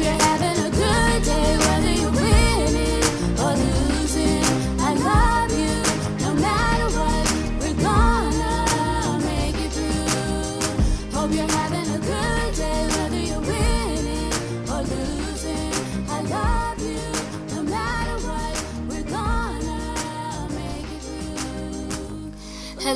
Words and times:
You're 0.00 0.27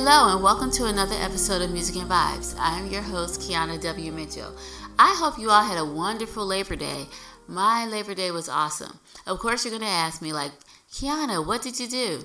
Hello, 0.05 0.35
and 0.35 0.43
welcome 0.43 0.69
to 0.71 0.87
another 0.87 1.15
episode 1.15 1.61
of 1.61 1.71
Music 1.71 1.95
and 1.95 2.11
Vibes. 2.11 2.53
I 2.59 2.77
am 2.77 2.87
your 2.87 3.01
host, 3.01 3.39
Kiana 3.39 3.81
W. 3.81 4.11
Mitchell. 4.11 4.53
I 4.99 5.15
hope 5.17 5.39
you 5.39 5.49
all 5.49 5.63
had 5.63 5.77
a 5.77 5.85
wonderful 5.85 6.45
Labor 6.45 6.75
Day. 6.75 7.05
My 7.47 7.85
Labor 7.85 8.13
Day 8.13 8.29
was 8.29 8.49
awesome. 8.49 8.99
Of 9.25 9.39
course, 9.39 9.63
you're 9.63 9.71
going 9.71 9.81
to 9.81 9.87
ask 9.87 10.21
me, 10.21 10.33
like, 10.33 10.51
Kiana, 10.91 11.47
what 11.47 11.61
did 11.61 11.79
you 11.79 11.87
do? 11.87 12.19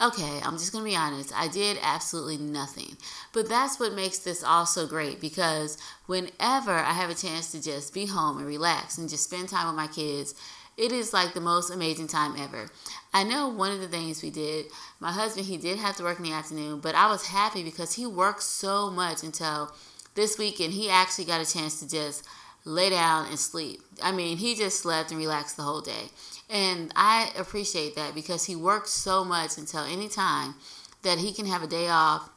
Okay, 0.00 0.40
I'm 0.44 0.58
just 0.58 0.70
going 0.70 0.84
to 0.84 0.88
be 0.88 0.94
honest. 0.94 1.36
I 1.36 1.48
did 1.48 1.76
absolutely 1.82 2.36
nothing. 2.36 2.96
But 3.32 3.48
that's 3.48 3.80
what 3.80 3.94
makes 3.94 4.18
this 4.18 4.44
all 4.44 4.64
so 4.64 4.86
great 4.86 5.20
because 5.20 5.76
whenever 6.06 6.70
I 6.70 6.92
have 6.92 7.10
a 7.10 7.14
chance 7.14 7.50
to 7.50 7.60
just 7.60 7.92
be 7.92 8.06
home 8.06 8.38
and 8.38 8.46
relax 8.46 8.96
and 8.96 9.08
just 9.08 9.24
spend 9.24 9.48
time 9.48 9.66
with 9.66 9.74
my 9.74 9.88
kids, 9.88 10.36
it 10.76 10.92
is 10.92 11.12
like 11.12 11.34
the 11.34 11.40
most 11.40 11.70
amazing 11.70 12.08
time 12.08 12.34
ever. 12.38 12.68
I 13.14 13.22
know 13.22 13.48
one 13.48 13.70
of 13.70 13.80
the 13.80 13.86
things 13.86 14.22
we 14.22 14.30
did, 14.30 14.66
my 14.98 15.12
husband, 15.12 15.46
he 15.46 15.56
did 15.56 15.78
have 15.78 15.96
to 15.96 16.02
work 16.02 16.18
in 16.18 16.24
the 16.24 16.32
afternoon, 16.32 16.80
but 16.80 16.96
I 16.96 17.08
was 17.08 17.28
happy 17.28 17.62
because 17.62 17.94
he 17.94 18.06
worked 18.06 18.42
so 18.42 18.90
much 18.90 19.22
until 19.22 19.72
this 20.16 20.36
weekend. 20.36 20.72
He 20.72 20.90
actually 20.90 21.26
got 21.26 21.40
a 21.40 21.50
chance 21.50 21.78
to 21.78 21.88
just 21.88 22.26
lay 22.64 22.90
down 22.90 23.28
and 23.28 23.38
sleep. 23.38 23.82
I 24.02 24.10
mean, 24.10 24.38
he 24.38 24.56
just 24.56 24.80
slept 24.80 25.12
and 25.12 25.20
relaxed 25.20 25.56
the 25.56 25.62
whole 25.62 25.80
day. 25.80 26.10
And 26.50 26.92
I 26.96 27.30
appreciate 27.38 27.94
that 27.94 28.16
because 28.16 28.46
he 28.46 28.56
worked 28.56 28.88
so 28.88 29.24
much 29.24 29.58
until 29.58 29.84
any 29.84 30.08
time 30.08 30.56
that 31.02 31.18
he 31.18 31.32
can 31.32 31.46
have 31.46 31.62
a 31.62 31.68
day 31.68 31.88
off 31.88 32.28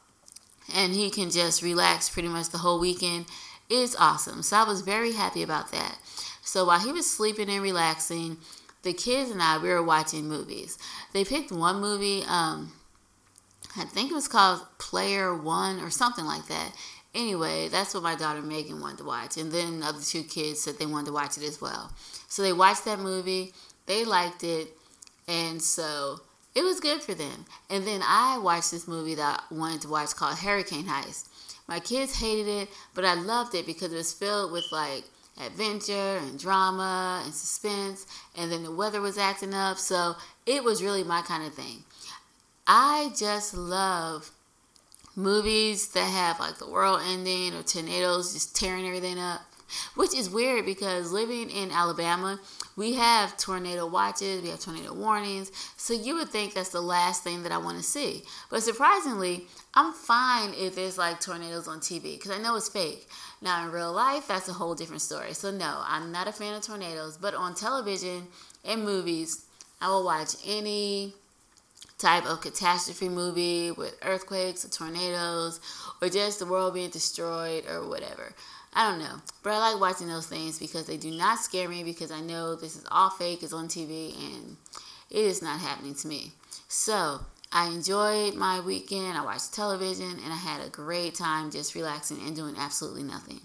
and 0.76 0.92
he 0.92 1.10
can 1.10 1.30
just 1.30 1.60
relax 1.60 2.08
pretty 2.08 2.28
much 2.28 2.50
the 2.50 2.58
whole 2.58 2.78
weekend 2.78 3.26
is 3.68 3.96
awesome. 3.98 4.42
So 4.42 4.56
I 4.56 4.62
was 4.62 4.82
very 4.82 5.12
happy 5.12 5.42
about 5.42 5.72
that. 5.72 5.98
So 6.42 6.64
while 6.66 6.78
he 6.78 6.92
was 6.92 7.10
sleeping 7.10 7.50
and 7.50 7.62
relaxing, 7.62 8.36
the 8.82 8.92
kids 8.92 9.30
and 9.30 9.42
I 9.42 9.58
we 9.58 9.68
were 9.68 9.82
watching 9.82 10.28
movies. 10.28 10.78
They 11.12 11.24
picked 11.24 11.52
one 11.52 11.80
movie, 11.80 12.22
um, 12.26 12.72
I 13.76 13.84
think 13.84 14.10
it 14.10 14.14
was 14.14 14.28
called 14.28 14.60
Player 14.78 15.36
One 15.36 15.80
or 15.80 15.90
something 15.90 16.24
like 16.24 16.46
that. 16.46 16.72
Anyway, 17.14 17.68
that's 17.68 17.94
what 17.94 18.02
my 18.02 18.14
daughter 18.14 18.42
Megan 18.42 18.80
wanted 18.80 18.98
to 18.98 19.04
watch, 19.04 19.36
and 19.36 19.50
then 19.50 19.80
the 19.80 19.86
other 19.86 20.00
two 20.00 20.22
kids 20.22 20.60
said 20.60 20.78
they 20.78 20.86
wanted 20.86 21.06
to 21.06 21.12
watch 21.12 21.36
it 21.36 21.42
as 21.42 21.60
well. 21.60 21.90
So 22.28 22.42
they 22.42 22.52
watched 22.52 22.84
that 22.84 22.98
movie, 22.98 23.52
they 23.86 24.04
liked 24.04 24.44
it, 24.44 24.68
and 25.26 25.60
so 25.60 26.20
it 26.54 26.62
was 26.62 26.80
good 26.80 27.02
for 27.02 27.14
them. 27.14 27.46
And 27.70 27.86
then 27.86 28.02
I 28.04 28.38
watched 28.38 28.70
this 28.70 28.88
movie 28.88 29.14
that 29.14 29.42
I 29.50 29.54
wanted 29.54 29.82
to 29.82 29.88
watch 29.88 30.14
called 30.16 30.38
Hurricane 30.38 30.86
Heist. 30.86 31.28
My 31.66 31.80
kids 31.80 32.18
hated 32.18 32.48
it, 32.48 32.68
but 32.94 33.04
I 33.04 33.14
loved 33.14 33.54
it 33.54 33.66
because 33.66 33.92
it 33.92 33.96
was 33.96 34.12
filled 34.12 34.52
with 34.52 34.64
like 34.72 35.04
adventure 35.44 36.18
and 36.18 36.38
drama 36.38 37.22
and 37.24 37.34
suspense, 37.34 38.06
and 38.36 38.50
then 38.50 38.62
the 38.62 38.72
weather 38.72 39.00
was 39.00 39.18
acting 39.18 39.54
up, 39.54 39.78
so 39.78 40.14
it 40.46 40.64
was 40.64 40.82
really 40.82 41.04
my 41.04 41.22
kind 41.22 41.46
of 41.46 41.54
thing. 41.54 41.84
I 42.66 43.12
just 43.16 43.54
love 43.54 44.30
movies 45.16 45.88
that 45.92 46.04
have 46.04 46.38
like 46.38 46.58
the 46.58 46.68
world 46.68 47.00
ending 47.04 47.54
or 47.54 47.62
tornadoes 47.62 48.34
just 48.34 48.54
tearing 48.54 48.86
everything 48.86 49.18
up, 49.18 49.42
which 49.94 50.14
is 50.14 50.30
weird 50.30 50.64
because 50.64 51.12
living 51.12 51.50
in 51.50 51.70
Alabama, 51.70 52.40
we 52.76 52.94
have 52.94 53.36
tornado 53.36 53.86
watches, 53.86 54.42
we 54.42 54.48
have 54.50 54.60
tornado 54.60 54.94
warnings, 54.94 55.50
so 55.76 55.94
you 55.94 56.14
would 56.16 56.28
think 56.28 56.54
that's 56.54 56.70
the 56.70 56.80
last 56.80 57.24
thing 57.24 57.42
that 57.42 57.52
I 57.52 57.58
want 57.58 57.76
to 57.76 57.82
see. 57.82 58.22
But 58.50 58.62
surprisingly, 58.62 59.46
I'm 59.74 59.92
fine 59.92 60.54
if 60.54 60.74
there's 60.74 60.98
like 60.98 61.20
tornadoes 61.20 61.68
on 61.68 61.80
TV 61.80 62.16
because 62.16 62.30
I 62.30 62.38
know 62.38 62.56
it's 62.56 62.68
fake. 62.68 63.08
Now, 63.40 63.64
in 63.64 63.72
real 63.72 63.92
life, 63.92 64.28
that's 64.28 64.48
a 64.48 64.52
whole 64.52 64.74
different 64.74 65.02
story. 65.02 65.32
So, 65.34 65.50
no, 65.50 65.82
I'm 65.84 66.10
not 66.10 66.28
a 66.28 66.32
fan 66.32 66.54
of 66.54 66.62
tornadoes, 66.62 67.16
but 67.16 67.34
on 67.34 67.54
television 67.54 68.26
and 68.64 68.84
movies, 68.84 69.44
I 69.80 69.88
will 69.88 70.04
watch 70.04 70.34
any 70.46 71.14
type 71.98 72.26
of 72.26 72.40
catastrophe 72.40 73.08
movie 73.08 73.72
with 73.72 73.96
earthquakes 74.02 74.64
or 74.64 74.68
tornadoes 74.68 75.60
or 76.00 76.08
just 76.08 76.38
the 76.38 76.46
world 76.46 76.74
being 76.74 76.90
destroyed 76.90 77.64
or 77.68 77.86
whatever. 77.88 78.32
I 78.78 78.88
don't 78.88 79.00
know. 79.00 79.20
But 79.42 79.54
I 79.54 79.72
like 79.72 79.80
watching 79.80 80.06
those 80.06 80.28
things 80.28 80.60
because 80.60 80.86
they 80.86 80.96
do 80.96 81.10
not 81.10 81.40
scare 81.40 81.68
me 81.68 81.82
because 81.82 82.12
I 82.12 82.20
know 82.20 82.54
this 82.54 82.76
is 82.76 82.84
all 82.92 83.10
fake, 83.10 83.42
it's 83.42 83.52
on 83.52 83.66
TV, 83.66 84.14
and 84.16 84.56
it 85.10 85.24
is 85.24 85.42
not 85.42 85.58
happening 85.58 85.96
to 85.96 86.06
me. 86.06 86.30
So, 86.68 87.22
I 87.50 87.66
enjoyed 87.66 88.36
my 88.36 88.60
weekend. 88.60 89.18
I 89.18 89.24
watched 89.24 89.52
television 89.52 90.20
and 90.22 90.32
I 90.32 90.36
had 90.36 90.64
a 90.64 90.70
great 90.70 91.16
time 91.16 91.50
just 91.50 91.74
relaxing 91.74 92.18
and 92.24 92.36
doing 92.36 92.54
absolutely 92.56 93.02
nothing. 93.02 93.40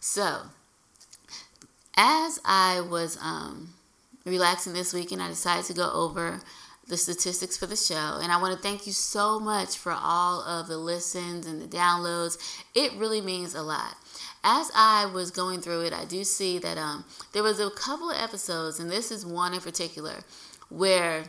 So, 0.00 0.42
as 1.96 2.38
I 2.44 2.82
was 2.82 3.16
um, 3.22 3.70
relaxing 4.26 4.74
this 4.74 4.92
weekend, 4.92 5.22
I 5.22 5.28
decided 5.28 5.64
to 5.66 5.72
go 5.72 5.90
over 5.94 6.40
the 6.86 6.98
statistics 6.98 7.56
for 7.56 7.64
the 7.64 7.76
show. 7.76 8.18
And 8.22 8.30
I 8.30 8.36
want 8.36 8.54
to 8.54 8.62
thank 8.62 8.86
you 8.86 8.92
so 8.92 9.40
much 9.40 9.78
for 9.78 9.92
all 9.92 10.42
of 10.42 10.68
the 10.68 10.76
listens 10.76 11.46
and 11.46 11.62
the 11.62 11.66
downloads. 11.66 12.36
It 12.74 12.92
really 12.98 13.22
means 13.22 13.54
a 13.54 13.62
lot. 13.62 13.96
As 14.46 14.70
I 14.74 15.06
was 15.06 15.30
going 15.30 15.62
through 15.62 15.86
it, 15.86 15.94
I 15.94 16.04
do 16.04 16.22
see 16.22 16.58
that 16.58 16.76
um, 16.76 17.06
there 17.32 17.42
was 17.42 17.58
a 17.58 17.70
couple 17.70 18.10
of 18.10 18.18
episodes, 18.18 18.78
and 18.78 18.90
this 18.90 19.10
is 19.10 19.24
one 19.24 19.54
in 19.54 19.60
particular, 19.60 20.16
where 20.68 21.24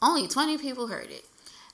only 0.00 0.28
20 0.28 0.56
people 0.58 0.86
heard 0.86 1.10
it. 1.10 1.24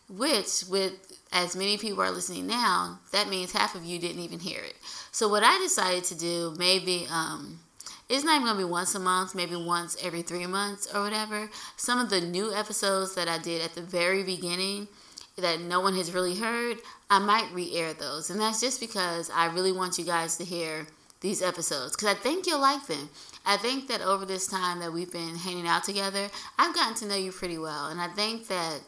Which, 0.09 0.65
with 0.69 0.95
as 1.33 1.55
many 1.55 1.77
people 1.77 2.03
are 2.03 2.11
listening 2.11 2.47
now, 2.47 2.99
that 3.13 3.29
means 3.29 3.53
half 3.53 3.75
of 3.75 3.85
you 3.85 3.99
didn't 3.99 4.23
even 4.23 4.41
hear 4.41 4.61
it. 4.61 4.75
So, 5.11 5.29
what 5.29 5.43
I 5.43 5.59
decided 5.59 6.05
to 6.05 6.19
do, 6.19 6.55
maybe, 6.59 7.07
um, 7.11 7.61
it's 8.09 8.25
not 8.25 8.37
even 8.37 8.47
gonna 8.47 8.59
be 8.59 8.65
once 8.65 8.95
a 8.95 8.99
month, 8.99 9.35
maybe 9.35 9.57
once 9.57 9.97
every 10.03 10.23
three 10.23 10.47
months 10.47 10.89
or 10.95 11.03
whatever. 11.03 11.51
Some 11.77 11.99
of 11.99 12.11
the 12.11 12.21
new 12.21 12.53
episodes 12.53 13.15
that 13.15 13.29
I 13.29 13.39
did 13.39 13.63
at 13.63 13.75
the 13.75 13.83
very 13.83 14.23
beginning 14.23 14.89
that 15.37 15.61
no 15.61 15.81
one 15.81 15.95
has 15.97 16.13
really 16.13 16.37
heard, 16.37 16.79
I 17.09 17.19
might 17.19 17.53
re 17.53 17.75
air 17.75 17.95
those. 17.95 18.31
And 18.31 18.41
that's 18.41 18.61
just 18.61 18.81
because 18.81 19.31
I 19.31 19.47
really 19.47 19.73
want 19.73 19.99
you 19.99 20.05
guys 20.05 20.37
to 20.39 20.45
hear 20.45 20.87
these 21.21 21.41
episodes 21.41 21.93
because 21.93 22.09
I 22.09 22.15
think 22.15 22.47
you'll 22.47 22.61
like 22.61 22.87
them. 22.87 23.09
I 23.47 23.57
think 23.57 23.89
that 23.89 24.03
over 24.03 24.25
this 24.25 24.47
time 24.47 24.81
that 24.81 24.93
we've 24.93 25.11
been 25.11 25.37
hanging 25.37 25.67
out 25.67 25.85
together, 25.85 26.29
I've 26.59 26.75
gotten 26.75 26.95
to 26.97 27.07
know 27.07 27.17
you 27.17 27.33
pretty 27.33 27.59
well. 27.59 27.89
And 27.89 28.01
I 28.01 28.09
think 28.09 28.49
that 28.49 28.81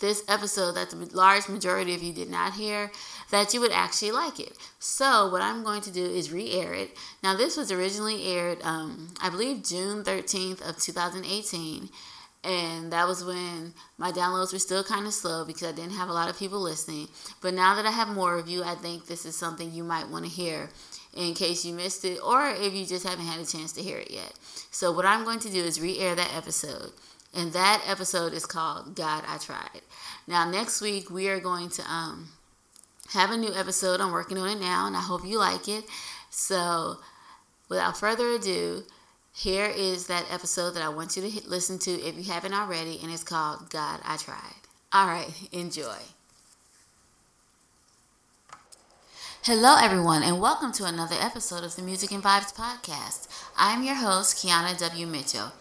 this 0.00 0.24
episode 0.28 0.72
that 0.72 0.90
the 0.90 0.96
large 1.16 1.48
majority 1.48 1.94
of 1.94 2.02
you 2.02 2.12
did 2.12 2.28
not 2.28 2.54
hear, 2.54 2.90
that 3.30 3.54
you 3.54 3.60
would 3.60 3.72
actually 3.72 4.10
like 4.10 4.40
it. 4.40 4.52
So, 4.78 5.30
what 5.30 5.40
I'm 5.40 5.62
going 5.62 5.80
to 5.82 5.90
do 5.90 6.04
is 6.04 6.32
re 6.32 6.52
air 6.52 6.74
it. 6.74 6.90
Now, 7.22 7.36
this 7.36 7.56
was 7.56 7.70
originally 7.70 8.24
aired, 8.26 8.58
um, 8.62 9.14
I 9.22 9.30
believe, 9.30 9.62
June 9.62 10.04
13th 10.04 10.68
of 10.68 10.78
2018. 10.78 11.88
And 12.44 12.92
that 12.92 13.08
was 13.08 13.24
when 13.24 13.72
my 13.96 14.12
downloads 14.12 14.52
were 14.52 14.58
still 14.58 14.84
kind 14.84 15.06
of 15.06 15.14
slow 15.14 15.44
because 15.46 15.68
I 15.68 15.72
didn't 15.72 15.92
have 15.92 16.10
a 16.10 16.12
lot 16.12 16.28
of 16.28 16.38
people 16.38 16.60
listening. 16.60 17.08
But 17.40 17.54
now 17.54 17.74
that 17.74 17.86
I 17.86 17.90
have 17.90 18.08
more 18.08 18.38
of 18.38 18.48
you, 18.48 18.62
I 18.62 18.74
think 18.74 19.06
this 19.06 19.24
is 19.24 19.34
something 19.34 19.72
you 19.72 19.82
might 19.82 20.08
want 20.08 20.26
to 20.26 20.30
hear 20.30 20.68
in 21.16 21.32
case 21.34 21.64
you 21.64 21.72
missed 21.72 22.04
it 22.04 22.18
or 22.22 22.50
if 22.50 22.74
you 22.74 22.84
just 22.84 23.06
haven't 23.06 23.24
had 23.24 23.40
a 23.40 23.46
chance 23.46 23.72
to 23.72 23.82
hear 23.82 23.98
it 23.98 24.10
yet. 24.10 24.34
So, 24.70 24.92
what 24.92 25.06
I'm 25.06 25.24
going 25.24 25.38
to 25.40 25.50
do 25.50 25.62
is 25.62 25.80
re 25.80 25.98
air 25.98 26.14
that 26.14 26.36
episode. 26.36 26.92
And 27.36 27.52
that 27.52 27.82
episode 27.86 28.32
is 28.32 28.46
called 28.46 28.94
God 28.94 29.24
I 29.26 29.38
Tried. 29.38 29.80
Now, 30.26 30.48
next 30.48 30.80
week, 30.80 31.10
we 31.10 31.28
are 31.28 31.40
going 31.40 31.68
to 31.70 31.82
um, 31.90 32.28
have 33.12 33.30
a 33.30 33.36
new 33.36 33.52
episode. 33.52 34.00
I'm 34.00 34.12
working 34.12 34.38
on 34.38 34.48
it 34.48 34.60
now, 34.60 34.86
and 34.86 34.96
I 34.96 35.00
hope 35.00 35.26
you 35.26 35.38
like 35.38 35.66
it. 35.68 35.84
So, 36.30 36.98
without 37.68 37.98
further 37.98 38.28
ado, 38.30 38.84
here 39.34 39.66
is 39.66 40.06
that 40.06 40.24
episode 40.30 40.70
that 40.70 40.82
I 40.82 40.88
want 40.88 41.16
you 41.16 41.28
to 41.28 41.48
listen 41.48 41.76
to 41.80 41.90
if 41.90 42.16
you 42.16 42.32
haven't 42.32 42.54
already, 42.54 43.00
and 43.02 43.12
it's 43.12 43.24
called 43.24 43.68
God 43.68 43.98
I 44.04 44.16
Tried. 44.16 44.38
All 44.92 45.08
right, 45.08 45.28
enjoy. 45.52 45.96
Hello, 49.42 49.74
everyone, 49.78 50.22
and 50.22 50.40
welcome 50.40 50.70
to 50.72 50.84
another 50.84 51.16
episode 51.20 51.64
of 51.64 51.74
the 51.74 51.82
Music 51.82 52.12
and 52.12 52.22
Vibes 52.22 52.54
podcast. 52.54 53.26
I'm 53.58 53.82
your 53.82 53.96
host, 53.96 54.36
Kiana 54.36 54.78
W. 54.78 55.06
Mitchell. 55.06 55.52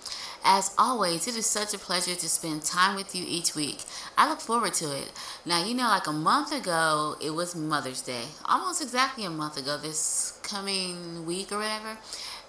As 0.46 0.76
always, 0.78 1.28
it 1.28 1.36
is 1.36 1.46
such 1.46 1.74
a 1.74 1.80
pleasure 1.80 2.16
to 2.16 2.30
spend 2.30 2.64
time 2.64 2.96
with 2.96 3.16
you 3.16 3.26
each 3.28 3.56
week. 3.56 3.80
I 4.18 4.30
look 4.30 4.40
forward 4.40 4.74
to 4.76 4.96
it. 4.96 5.12
Now, 5.46 5.66
you 5.66 5.74
know, 5.74 5.88
like 5.88 6.06
a 6.06 6.12
month 6.12 6.52
ago, 6.52 7.16
it 7.22 7.32
was 7.32 7.56
Mother's 7.56 8.02
Day. 8.02 8.26
Almost 8.46 8.82
exactly 8.82 9.24
a 9.26 9.30
month 9.30 9.58
ago, 9.58 9.78
this 9.78 10.38
coming 10.44 11.26
week 11.26 11.52
or 11.52 11.58
whatever. 11.60 11.98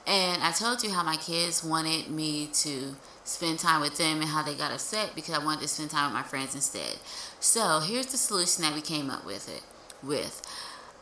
And 0.07 0.43
I 0.43 0.53
told 0.53 0.83
you 0.83 0.91
how 0.91 1.03
my 1.03 1.17
kids 1.17 1.65
wanted 1.65 2.11
me 2.11 2.49
to 2.55 2.95
spend 3.25 3.59
time 3.59 3.81
with 3.81 3.97
them 3.97 4.21
and 4.21 4.29
how 4.29 4.43
they 4.43 4.55
got 4.55 4.71
upset 4.71 5.13
because 5.15 5.35
I 5.35 5.43
wanted 5.43 5.63
to 5.63 5.69
spend 5.69 5.91
time 5.91 6.13
with 6.13 6.15
my 6.15 6.23
friends 6.23 6.55
instead. 6.55 6.99
So 7.41 7.81
here's 7.81 8.07
the 8.07 8.19
solution 8.19 8.63
that 8.65 8.75
we 8.75 8.83
came 8.83 9.09
up 9.11 9.25
with 9.25 9.49
it 9.49 9.63
with. 10.07 10.43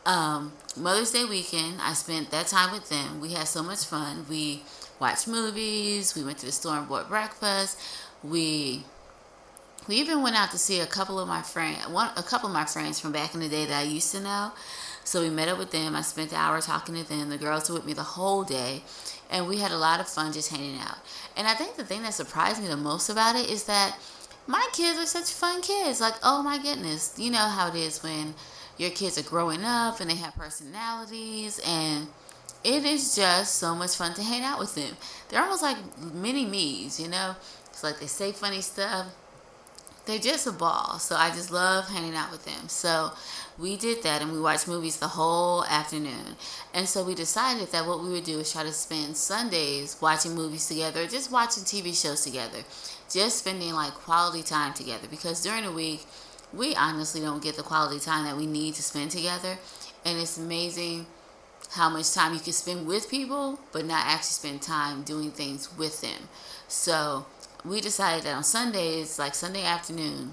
Um, 0.05 0.53
Mother's 0.75 1.11
Day 1.11 1.25
weekend, 1.25 1.79
I 1.81 1.93
spent 1.93 2.31
that 2.31 2.47
time 2.47 2.71
with 2.71 2.89
them. 2.89 3.19
We 3.19 3.33
had 3.33 3.47
so 3.47 3.61
much 3.61 3.85
fun. 3.85 4.25
We 4.29 4.63
watched 4.99 5.27
movies. 5.27 6.15
We 6.15 6.23
went 6.23 6.37
to 6.39 6.45
the 6.45 6.51
store 6.51 6.77
and 6.77 6.87
bought 6.87 7.09
breakfast. 7.09 7.79
We 8.23 8.83
we 9.87 9.97
even 9.97 10.21
went 10.21 10.37
out 10.37 10.51
to 10.51 10.57
see 10.57 10.79
a 10.79 10.85
couple 10.85 11.19
of 11.19 11.27
my 11.27 11.41
friends, 11.41 11.87
one 11.89 12.09
a 12.15 12.23
couple 12.23 12.47
of 12.47 12.53
my 12.53 12.63
friends 12.65 12.99
from 13.01 13.11
back 13.11 13.33
in 13.33 13.41
the 13.41 13.49
day 13.49 13.65
that 13.65 13.79
I 13.79 13.83
used 13.83 14.11
to 14.13 14.21
know. 14.21 14.53
So 15.03 15.21
we 15.21 15.29
met 15.29 15.49
up 15.49 15.57
with 15.57 15.71
them. 15.71 15.95
I 15.95 16.01
spent 16.01 16.29
the 16.29 16.37
hour 16.37 16.61
talking 16.61 16.95
to 16.95 17.07
them. 17.07 17.29
The 17.29 17.37
girls 17.37 17.69
were 17.69 17.75
with 17.75 17.85
me 17.85 17.93
the 17.93 18.03
whole 18.03 18.43
day, 18.43 18.83
and 19.29 19.47
we 19.47 19.57
had 19.57 19.71
a 19.71 19.77
lot 19.77 19.99
of 19.99 20.07
fun 20.07 20.33
just 20.33 20.49
hanging 20.49 20.79
out. 20.79 20.97
And 21.35 21.47
I 21.47 21.53
think 21.53 21.75
the 21.75 21.83
thing 21.83 22.03
that 22.03 22.13
surprised 22.13 22.61
me 22.61 22.67
the 22.67 22.77
most 22.77 23.09
about 23.09 23.35
it 23.35 23.49
is 23.49 23.65
that 23.65 23.97
my 24.47 24.65
kids 24.73 24.99
are 24.99 25.05
such 25.05 25.31
fun 25.31 25.61
kids. 25.61 26.01
Like, 26.01 26.15
oh 26.23 26.43
my 26.43 26.57
goodness, 26.57 27.15
you 27.17 27.31
know 27.31 27.39
how 27.39 27.69
it 27.69 27.75
is 27.75 28.03
when 28.03 28.33
your 28.77 28.89
kids 28.89 29.17
are 29.17 29.29
growing 29.29 29.63
up 29.63 29.99
and 29.99 30.09
they 30.09 30.15
have 30.15 30.35
personalities 30.35 31.59
and 31.65 32.07
it 32.63 32.85
is 32.85 33.15
just 33.15 33.55
so 33.55 33.75
much 33.75 33.95
fun 33.95 34.13
to 34.15 34.23
hang 34.23 34.43
out 34.43 34.59
with 34.59 34.75
them. 34.75 34.95
They're 35.29 35.41
almost 35.41 35.61
like 35.61 35.77
mini 36.13 36.45
me's, 36.45 36.99
you 36.99 37.07
know? 37.07 37.35
It's 37.67 37.83
like 37.83 37.99
they 37.99 38.07
say 38.07 38.31
funny 38.31 38.61
stuff. 38.61 39.07
They're 40.05 40.19
just 40.19 40.47
a 40.47 40.51
ball. 40.51 40.99
So 40.99 41.15
I 41.15 41.29
just 41.29 41.51
love 41.51 41.87
hanging 41.87 42.15
out 42.15 42.31
with 42.31 42.45
them. 42.45 42.67
So 42.67 43.11
we 43.57 43.77
did 43.77 44.03
that 44.03 44.21
and 44.21 44.31
we 44.31 44.39
watched 44.39 44.67
movies 44.67 44.97
the 44.97 45.07
whole 45.07 45.63
afternoon. 45.65 46.35
And 46.73 46.87
so 46.87 47.03
we 47.03 47.15
decided 47.15 47.71
that 47.71 47.85
what 47.85 48.03
we 48.03 48.09
would 48.09 48.23
do 48.23 48.39
is 48.39 48.51
try 48.51 48.63
to 48.63 48.73
spend 48.73 49.15
Sundays 49.15 49.97
watching 50.01 50.35
movies 50.35 50.67
together, 50.67 51.07
just 51.07 51.31
watching 51.31 51.63
TV 51.63 51.99
shows 51.99 52.23
together, 52.23 52.59
just 53.09 53.39
spending 53.39 53.73
like 53.73 53.93
quality 53.93 54.43
time 54.43 54.73
together. 54.73 55.07
Because 55.09 55.41
during 55.41 55.63
the 55.63 55.71
week, 55.71 56.05
we 56.51 56.75
honestly 56.75 57.21
don't 57.21 57.41
get 57.41 57.55
the 57.55 57.63
quality 57.63 57.99
time 57.99 58.25
that 58.25 58.37
we 58.37 58.45
need 58.45 58.73
to 58.75 58.83
spend 58.83 59.11
together. 59.11 59.57
And 60.05 60.19
it's 60.19 60.37
amazing 60.37 61.05
how 61.71 61.89
much 61.89 62.13
time 62.13 62.33
you 62.33 62.39
can 62.39 62.53
spend 62.53 62.85
with 62.85 63.09
people, 63.09 63.59
but 63.71 63.85
not 63.85 64.05
actually 64.05 64.25
spend 64.25 64.61
time 64.61 65.03
doing 65.03 65.31
things 65.31 65.75
with 65.77 66.01
them. 66.01 66.27
So 66.67 67.25
we 67.65 67.81
decided 67.81 68.25
that 68.25 68.35
on 68.35 68.43
Sundays, 68.43 69.17
like 69.17 69.35
Sunday 69.35 69.63
afternoon, 69.63 70.31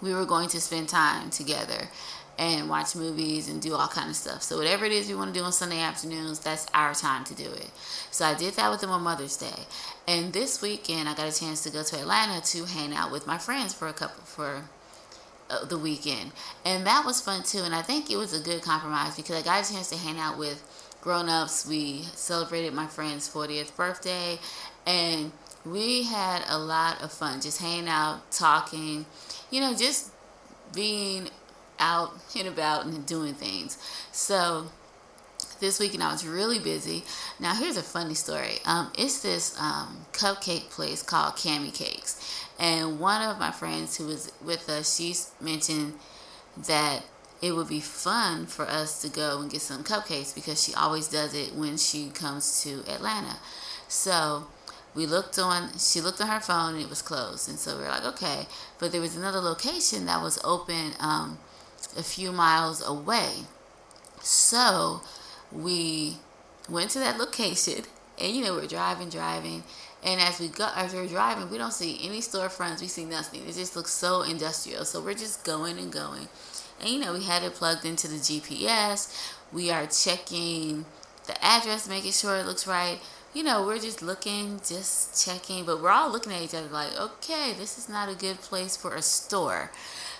we 0.00 0.14
were 0.14 0.24
going 0.24 0.48
to 0.48 0.60
spend 0.60 0.88
time 0.88 1.30
together 1.30 1.88
and 2.38 2.70
watch 2.70 2.96
movies 2.96 3.48
and 3.48 3.60
do 3.60 3.74
all 3.74 3.88
kind 3.88 4.08
of 4.08 4.16
stuff. 4.16 4.42
So 4.42 4.56
whatever 4.56 4.86
it 4.86 4.92
is 4.92 5.08
we 5.08 5.14
want 5.14 5.34
to 5.34 5.38
do 5.38 5.44
on 5.44 5.52
Sunday 5.52 5.80
afternoons, 5.80 6.38
that's 6.38 6.66
our 6.72 6.94
time 6.94 7.24
to 7.24 7.34
do 7.34 7.44
it. 7.44 7.70
So 8.10 8.24
I 8.24 8.34
did 8.34 8.54
that 8.54 8.70
with 8.70 8.80
them 8.80 8.90
on 8.90 9.02
Mother's 9.02 9.36
Day. 9.36 9.66
And 10.08 10.32
this 10.32 10.62
weekend 10.62 11.08
I 11.08 11.14
got 11.14 11.28
a 11.28 11.38
chance 11.38 11.62
to 11.64 11.70
go 11.70 11.82
to 11.82 11.96
Atlanta 11.98 12.40
to 12.40 12.64
hang 12.64 12.94
out 12.94 13.12
with 13.12 13.26
my 13.26 13.36
friends 13.36 13.74
for 13.74 13.88
a 13.88 13.92
couple 13.92 14.24
for 14.24 14.64
uh, 15.50 15.66
the 15.66 15.76
weekend. 15.76 16.32
And 16.64 16.86
that 16.86 17.04
was 17.04 17.20
fun 17.20 17.42
too. 17.42 17.62
And 17.62 17.74
I 17.74 17.82
think 17.82 18.10
it 18.10 18.16
was 18.16 18.32
a 18.32 18.42
good 18.42 18.62
compromise 18.62 19.16
because 19.16 19.36
I 19.36 19.42
got 19.42 19.68
a 19.68 19.72
chance 19.72 19.90
to 19.90 19.98
hang 19.98 20.18
out 20.18 20.38
with 20.38 20.64
grown-ups. 21.02 21.66
We 21.66 22.04
celebrated 22.14 22.72
my 22.72 22.86
friend's 22.86 23.28
40th 23.28 23.76
birthday 23.76 24.38
and 24.86 25.32
we 25.64 26.04
had 26.04 26.42
a 26.48 26.58
lot 26.58 27.02
of 27.02 27.12
fun 27.12 27.40
just 27.40 27.60
hanging 27.60 27.88
out, 27.88 28.30
talking, 28.30 29.06
you 29.50 29.60
know, 29.60 29.74
just 29.74 30.10
being 30.74 31.28
out 31.78 32.12
and 32.38 32.48
about 32.48 32.86
and 32.86 33.06
doing 33.06 33.34
things. 33.34 33.78
So 34.12 34.66
this 35.60 35.78
weekend 35.78 36.02
I 36.02 36.12
was 36.12 36.26
really 36.26 36.58
busy. 36.58 37.04
Now 37.38 37.54
here's 37.54 37.76
a 37.76 37.82
funny 37.82 38.14
story. 38.14 38.58
Um, 38.64 38.92
it's 38.96 39.20
this 39.20 39.58
um, 39.60 40.06
cupcake 40.12 40.70
place 40.70 41.02
called 41.02 41.34
Cami 41.34 41.72
Cakes, 41.72 42.46
and 42.58 42.98
one 42.98 43.22
of 43.22 43.38
my 43.38 43.50
friends 43.50 43.96
who 43.96 44.06
was 44.06 44.32
with 44.44 44.68
us, 44.68 44.96
she 44.96 45.14
mentioned 45.40 45.94
that 46.66 47.04
it 47.42 47.52
would 47.52 47.68
be 47.68 47.80
fun 47.80 48.46
for 48.46 48.66
us 48.66 49.00
to 49.00 49.08
go 49.08 49.40
and 49.40 49.50
get 49.50 49.62
some 49.62 49.82
cupcakes 49.82 50.34
because 50.34 50.62
she 50.62 50.74
always 50.74 51.08
does 51.08 51.34
it 51.34 51.54
when 51.54 51.76
she 51.78 52.10
comes 52.10 52.62
to 52.62 52.80
Atlanta. 52.90 53.36
So 53.88 54.46
we 54.94 55.06
looked 55.06 55.38
on 55.38 55.78
she 55.78 56.00
looked 56.00 56.20
on 56.20 56.28
her 56.28 56.40
phone 56.40 56.74
and 56.74 56.82
it 56.82 56.90
was 56.90 57.02
closed. 57.02 57.48
And 57.48 57.58
so 57.58 57.76
we 57.76 57.82
were 57.82 57.88
like 57.88 58.04
okay. 58.04 58.46
But 58.78 58.92
there 58.92 59.00
was 59.00 59.16
another 59.16 59.40
location 59.40 60.06
that 60.06 60.22
was 60.22 60.38
open 60.44 60.92
um, 60.98 61.38
a 61.96 62.02
few 62.02 62.32
miles 62.32 62.86
away. 62.86 63.30
So 64.22 65.02
we 65.52 66.16
went 66.68 66.90
to 66.90 66.98
that 67.00 67.18
location 67.24 67.84
and 68.20 68.34
you 68.34 68.44
know 68.44 68.54
we're 68.54 68.66
driving 68.66 69.08
driving. 69.08 69.62
And 70.02 70.20
as 70.20 70.40
we 70.40 70.48
go 70.48 70.68
as 70.74 70.94
we're 70.94 71.06
driving 71.06 71.50
we 71.50 71.58
don't 71.58 71.72
see 71.72 72.00
any 72.02 72.20
storefronts. 72.20 72.80
We 72.80 72.88
see 72.88 73.04
nothing. 73.04 73.42
It 73.46 73.54
just 73.54 73.76
looks 73.76 73.92
so 73.92 74.22
industrial. 74.22 74.84
So 74.84 75.00
we're 75.00 75.14
just 75.14 75.44
going 75.44 75.78
and 75.78 75.92
going. 75.92 76.28
And 76.80 76.88
you 76.88 76.98
know 76.98 77.12
we 77.12 77.24
had 77.24 77.42
it 77.42 77.54
plugged 77.54 77.84
into 77.84 78.08
the 78.08 78.16
gps 78.16 79.34
we 79.52 79.70
are 79.70 79.86
checking 79.86 80.84
the 81.26 81.44
address 81.44 81.88
making 81.88 82.12
sure 82.12 82.36
it 82.36 82.46
looks 82.46 82.66
right 82.66 82.98
you 83.32 83.42
know, 83.42 83.64
we're 83.64 83.78
just 83.78 84.02
looking, 84.02 84.60
just 84.66 85.24
checking, 85.24 85.64
but 85.64 85.80
we're 85.80 85.90
all 85.90 86.10
looking 86.10 86.32
at 86.32 86.42
each 86.42 86.54
other 86.54 86.68
like, 86.68 86.98
okay, 86.98 87.52
this 87.56 87.78
is 87.78 87.88
not 87.88 88.08
a 88.08 88.14
good 88.14 88.40
place 88.40 88.76
for 88.76 88.94
a 88.94 89.02
store. 89.02 89.70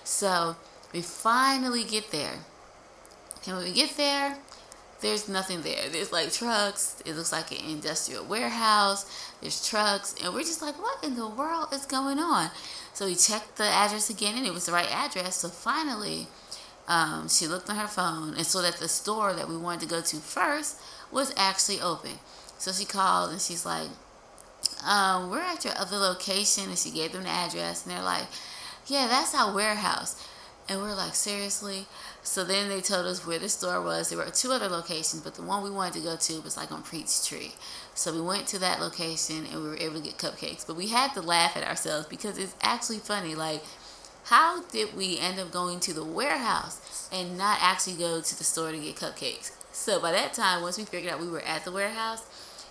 So 0.05 0.57
we 0.93 1.03
finally 1.03 1.85
get 1.85 2.13
there. 2.13 2.39
And 3.47 3.57
when 3.57 3.65
we 3.65 3.73
get 3.73 3.97
there, 3.97 4.37
there's 5.01 5.29
nothing 5.29 5.63
there. 5.63 5.89
There's 5.89 6.13
like 6.13 6.33
trucks. 6.33 7.03
It 7.05 7.17
looks 7.17 7.33
like 7.33 7.51
an 7.51 7.69
industrial 7.69 8.25
warehouse. 8.25 9.11
There's 9.41 9.67
trucks. 9.67 10.15
And 10.23 10.33
we're 10.33 10.41
just 10.41 10.63
like, 10.63 10.79
what 10.81 11.03
in 11.03 11.17
the 11.17 11.29
world 11.29 11.69
is 11.73 11.87
going 11.87 12.19
on? 12.19 12.51
So 12.93 13.07
we 13.07 13.15
checked 13.15 13.57
the 13.57 13.65
address 13.65 14.11
again 14.11 14.37
and 14.37 14.47
it 14.47 14.53
was 14.53 14.67
the 14.67 14.73
right 14.73 14.91
address. 14.93 15.37
So 15.37 15.49
finally, 15.49 16.29
um, 16.87 17.29
she 17.29 17.47
looked 17.47 17.71
on 17.71 17.77
her 17.77 17.87
phone 17.87 18.35
and 18.35 18.47
saw 18.47 18.63
that 18.63 18.77
the 18.77 18.89
store 18.89 19.33
that 19.33 19.49
we 19.49 19.57
wanted 19.57 19.81
to 19.81 19.87
go 19.87 20.01
to 20.01 20.17
first 20.17 20.81
was 21.11 21.33
actually 21.37 21.81
open. 21.81 22.19
So 22.61 22.73
she 22.73 22.85
called 22.85 23.31
and 23.31 23.41
she's 23.41 23.65
like, 23.65 23.89
um, 24.85 25.31
we're 25.31 25.41
at 25.41 25.65
your 25.65 25.73
other 25.79 25.97
location. 25.97 26.65
And 26.65 26.79
she 26.79 26.91
gave 26.91 27.13
them 27.13 27.23
the 27.23 27.31
address. 27.31 27.87
And 27.87 27.95
they're 27.95 28.05
like, 28.05 28.27
yeah, 28.87 29.09
that's 29.09 29.35
our 29.35 29.55
warehouse. 29.55 30.23
And 30.69 30.81
we're 30.81 30.95
like, 30.95 31.15
seriously? 31.15 31.87
So 32.23 32.45
then 32.45 32.69
they 32.69 32.83
told 32.83 33.07
us 33.07 33.27
where 33.27 33.39
the 33.39 33.49
store 33.49 33.81
was. 33.81 34.11
There 34.11 34.19
were 34.19 34.27
two 34.27 34.53
other 34.53 34.69
locations, 34.69 35.23
but 35.23 35.37
the 35.37 35.43
one 35.43 35.65
we 35.65 35.71
wanted 35.71 35.95
to 35.95 36.01
go 36.01 36.17
to 36.17 36.41
was 36.43 36.59
like 36.59 36.71
on 36.71 36.83
Peachtree. 36.83 37.53
So 37.95 38.13
we 38.13 38.21
went 38.21 38.47
to 38.49 38.59
that 38.59 38.79
location 38.79 39.47
and 39.51 39.63
we 39.63 39.69
were 39.71 39.79
able 39.79 39.95
to 39.95 40.03
get 40.03 40.19
cupcakes. 40.19 40.67
But 40.67 40.77
we 40.77 40.89
had 40.89 41.15
to 41.15 41.23
laugh 41.23 41.57
at 41.57 41.67
ourselves 41.67 42.09
because 42.09 42.37
it's 42.37 42.55
actually 42.61 42.99
funny. 42.99 43.35
Like, 43.35 43.63
how 44.25 44.63
did 44.65 44.95
we 44.95 45.19
end 45.19 45.41
up 45.41 45.51
going 45.51 45.81
to 45.81 45.95
the 45.95 46.05
warehouse 46.05 47.09
and 47.11 47.39
not 47.39 47.59
actually 47.63 47.97
go 47.97 48.21
to 48.21 48.39
the 48.39 48.45
store 48.45 48.71
to 48.71 48.79
get 48.79 48.97
cupcakes? 48.97 49.51
So 49.73 49.99
by 49.99 50.13
that 50.13 50.35
time, 50.35 50.61
once 50.61 50.77
we 50.77 50.85
figured 50.85 51.11
out 51.11 51.21
we 51.21 51.31
were 51.31 51.41
at 51.41 51.65
the 51.65 51.73
warehouse, 51.73 52.27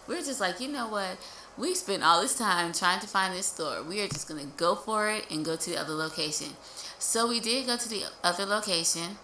we 0.10 0.16
are 0.16 0.24
just 0.24 0.42
like, 0.42 0.60
you 0.60 0.68
know 0.68 0.88
what? 0.88 1.18
We 1.56 1.76
spent 1.76 2.04
all 2.04 2.20
this 2.20 2.36
time 2.36 2.74
trying 2.74 3.00
to 3.02 3.08
find 3.08 3.34
this 3.34 3.46
store. 3.46 3.84
We 3.84 4.02
are 4.02 4.08
just 4.08 4.28
going 4.28 4.42
to 4.42 4.48
go 4.58 4.74
for 4.74 5.10
it 5.10 5.30
and 5.30 5.46
go 5.46 5.56
to 5.56 5.70
the 5.70 5.80
other 5.80 5.94
location. 5.94 6.48
So 6.98 7.28
we 7.28 7.40
did 7.40 7.68
go 7.68 7.78
to 7.78 7.88
the 7.88 8.04
other 8.24 8.46
location. 8.46 9.18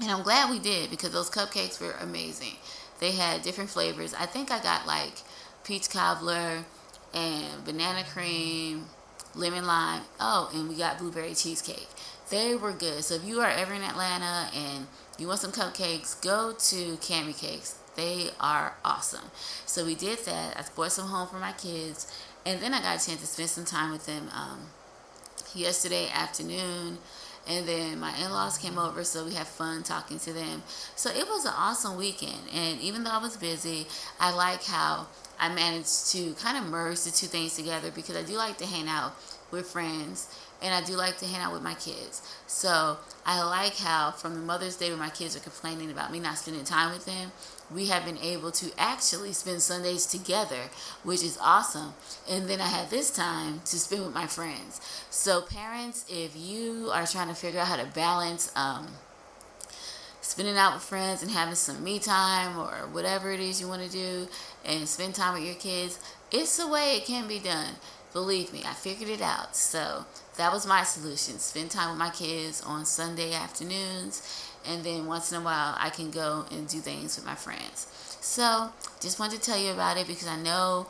And 0.00 0.10
I'm 0.10 0.22
glad 0.22 0.50
we 0.50 0.58
did 0.58 0.90
because 0.90 1.10
those 1.10 1.30
cupcakes 1.30 1.80
were 1.80 1.94
amazing. 2.00 2.56
They 2.98 3.12
had 3.12 3.40
different 3.42 3.70
flavors. 3.70 4.12
I 4.12 4.26
think 4.26 4.50
I 4.50 4.62
got 4.62 4.86
like 4.86 5.22
peach 5.64 5.88
cobbler 5.88 6.64
and 7.14 7.64
banana 7.64 8.04
cream, 8.04 8.86
lemon 9.34 9.66
lime. 9.66 10.02
Oh, 10.20 10.50
and 10.54 10.68
we 10.68 10.76
got 10.76 10.98
blueberry 10.98 11.34
cheesecake. 11.34 11.88
They 12.28 12.54
were 12.54 12.72
good. 12.72 13.04
So 13.04 13.14
if 13.14 13.24
you 13.24 13.40
are 13.40 13.50
ever 13.50 13.72
in 13.72 13.82
Atlanta 13.82 14.50
and 14.54 14.86
you 15.18 15.28
want 15.28 15.40
some 15.40 15.52
cupcakes, 15.52 16.20
go 16.22 16.52
to 16.52 16.96
Cami 16.98 17.38
Cakes. 17.38 17.79
They 17.96 18.30
are 18.40 18.74
awesome. 18.84 19.30
So 19.66 19.84
we 19.84 19.94
did 19.94 20.20
that. 20.26 20.56
I 20.56 20.64
brought 20.74 20.92
some 20.92 21.08
home 21.08 21.28
for 21.28 21.36
my 21.36 21.52
kids, 21.52 22.12
and 22.46 22.60
then 22.60 22.72
I 22.74 22.80
got 22.80 23.02
a 23.02 23.06
chance 23.06 23.20
to 23.20 23.26
spend 23.26 23.50
some 23.50 23.64
time 23.64 23.92
with 23.92 24.06
them 24.06 24.28
um, 24.34 24.60
yesterday 25.54 26.08
afternoon. 26.12 26.98
And 27.48 27.66
then 27.66 27.98
my 27.98 28.16
in 28.18 28.30
laws 28.30 28.58
came 28.58 28.78
over, 28.78 29.02
so 29.02 29.24
we 29.24 29.34
had 29.34 29.46
fun 29.46 29.82
talking 29.82 30.18
to 30.20 30.32
them. 30.32 30.62
So 30.94 31.10
it 31.10 31.26
was 31.26 31.46
an 31.46 31.54
awesome 31.56 31.96
weekend. 31.96 32.48
And 32.54 32.80
even 32.80 33.02
though 33.02 33.10
I 33.10 33.18
was 33.18 33.36
busy, 33.36 33.86
I 34.20 34.32
like 34.32 34.64
how 34.64 35.06
I 35.38 35.52
managed 35.52 36.12
to 36.12 36.34
kind 36.34 36.58
of 36.58 36.70
merge 36.70 37.00
the 37.00 37.10
two 37.10 37.26
things 37.26 37.56
together 37.56 37.90
because 37.90 38.14
I 38.14 38.22
do 38.22 38.36
like 38.36 38.58
to 38.58 38.66
hang 38.66 38.88
out 38.88 39.16
with 39.50 39.66
friends 39.66 40.28
and 40.62 40.74
I 40.74 40.82
do 40.82 40.96
like 40.96 41.18
to 41.18 41.26
hang 41.26 41.40
out 41.40 41.52
with 41.52 41.62
my 41.62 41.74
kids. 41.74 42.22
So 42.46 42.98
I 43.24 43.42
like 43.42 43.76
how 43.76 44.10
from 44.10 44.34
the 44.34 44.40
Mother's 44.40 44.76
Day 44.76 44.90
when 44.90 44.98
my 44.98 45.10
kids 45.10 45.36
are 45.36 45.40
complaining 45.40 45.90
about 45.90 46.12
me 46.12 46.20
not 46.20 46.38
spending 46.38 46.64
time 46.64 46.92
with 46.92 47.06
them, 47.06 47.32
we 47.72 47.86
have 47.86 48.04
been 48.04 48.18
able 48.18 48.50
to 48.50 48.70
actually 48.76 49.32
spend 49.32 49.62
Sundays 49.62 50.06
together, 50.06 50.70
which 51.04 51.22
is 51.22 51.38
awesome. 51.40 51.94
And 52.28 52.48
then 52.48 52.60
I 52.60 52.66
had 52.66 52.90
this 52.90 53.10
time 53.10 53.60
to 53.66 53.78
spend 53.78 54.04
with 54.04 54.14
my 54.14 54.26
friends. 54.26 54.80
So 55.10 55.42
parents, 55.42 56.04
if 56.08 56.36
you 56.36 56.90
are 56.92 57.06
trying 57.06 57.28
to 57.28 57.34
figure 57.34 57.60
out 57.60 57.68
how 57.68 57.76
to 57.76 57.86
balance 57.86 58.52
um, 58.56 58.88
spending 60.20 60.56
out 60.56 60.74
with 60.74 60.82
friends 60.82 61.22
and 61.22 61.30
having 61.30 61.54
some 61.54 61.82
me 61.82 61.98
time 61.98 62.58
or 62.58 62.88
whatever 62.92 63.30
it 63.30 63.40
is 63.40 63.60
you 63.60 63.68
want 63.68 63.82
to 63.82 63.90
do 63.90 64.28
and 64.64 64.88
spend 64.88 65.14
time 65.14 65.34
with 65.34 65.44
your 65.44 65.54
kids, 65.54 65.98
it's 66.32 66.56
the 66.56 66.68
way 66.68 66.96
it 66.96 67.04
can 67.04 67.28
be 67.28 67.38
done. 67.38 67.74
Believe 68.12 68.52
me, 68.52 68.62
I 68.66 68.72
figured 68.74 69.08
it 69.08 69.22
out. 69.22 69.54
So 69.54 70.04
that 70.40 70.52
was 70.52 70.66
my 70.66 70.82
solution. 70.84 71.38
Spend 71.38 71.70
time 71.70 71.90
with 71.90 71.98
my 71.98 72.08
kids 72.08 72.62
on 72.62 72.86
Sunday 72.86 73.34
afternoons, 73.34 74.50
and 74.66 74.82
then 74.82 75.04
once 75.04 75.30
in 75.30 75.38
a 75.38 75.44
while, 75.44 75.76
I 75.78 75.90
can 75.90 76.10
go 76.10 76.46
and 76.50 76.66
do 76.66 76.78
things 76.78 77.16
with 77.16 77.26
my 77.26 77.34
friends. 77.34 77.86
So, 78.22 78.70
just 79.00 79.20
wanted 79.20 79.42
to 79.42 79.50
tell 79.50 79.58
you 79.60 79.70
about 79.70 79.98
it 79.98 80.06
because 80.06 80.26
I 80.26 80.36
know 80.36 80.86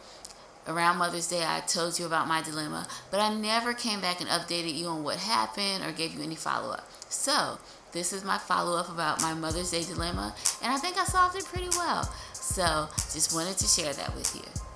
around 0.69 0.99
Mother's 0.99 1.27
Day 1.27 1.43
I 1.45 1.61
told 1.67 1.99
you 1.99 2.07
about 2.07 2.29
my 2.29 2.43
dilemma, 2.43 2.87
but 3.11 3.19
I 3.19 3.35
never 3.35 3.75
came 3.75 4.01
back 4.01 4.21
and 4.21 4.31
updated 4.31 4.77
you 4.77 4.87
on 4.87 5.03
what 5.03 5.17
happened 5.17 5.85
or 5.85 5.91
gave 5.91 6.15
you 6.15 6.23
any 6.23 6.37
follow 6.37 6.71
up. 6.73 6.89
So, 7.09 7.59
this 7.91 8.13
is 8.13 8.23
my 8.23 8.39
follow 8.39 8.79
up 8.79 8.89
about 8.89 9.21
my 9.21 9.35
Mother's 9.35 9.73
Day 9.73 9.83
dilemma, 9.83 10.33
and 10.63 10.73
I 10.73 10.77
think 10.77 10.97
I 10.97 11.03
solved 11.03 11.35
it 11.35 11.45
pretty 11.45 11.71
well. 11.71 12.09
So, 12.35 12.89
just 13.13 13.35
wanted 13.35 13.59
to 13.59 13.67
share 13.67 13.93
that 13.95 14.15
with 14.15 14.33
you. 14.37 14.70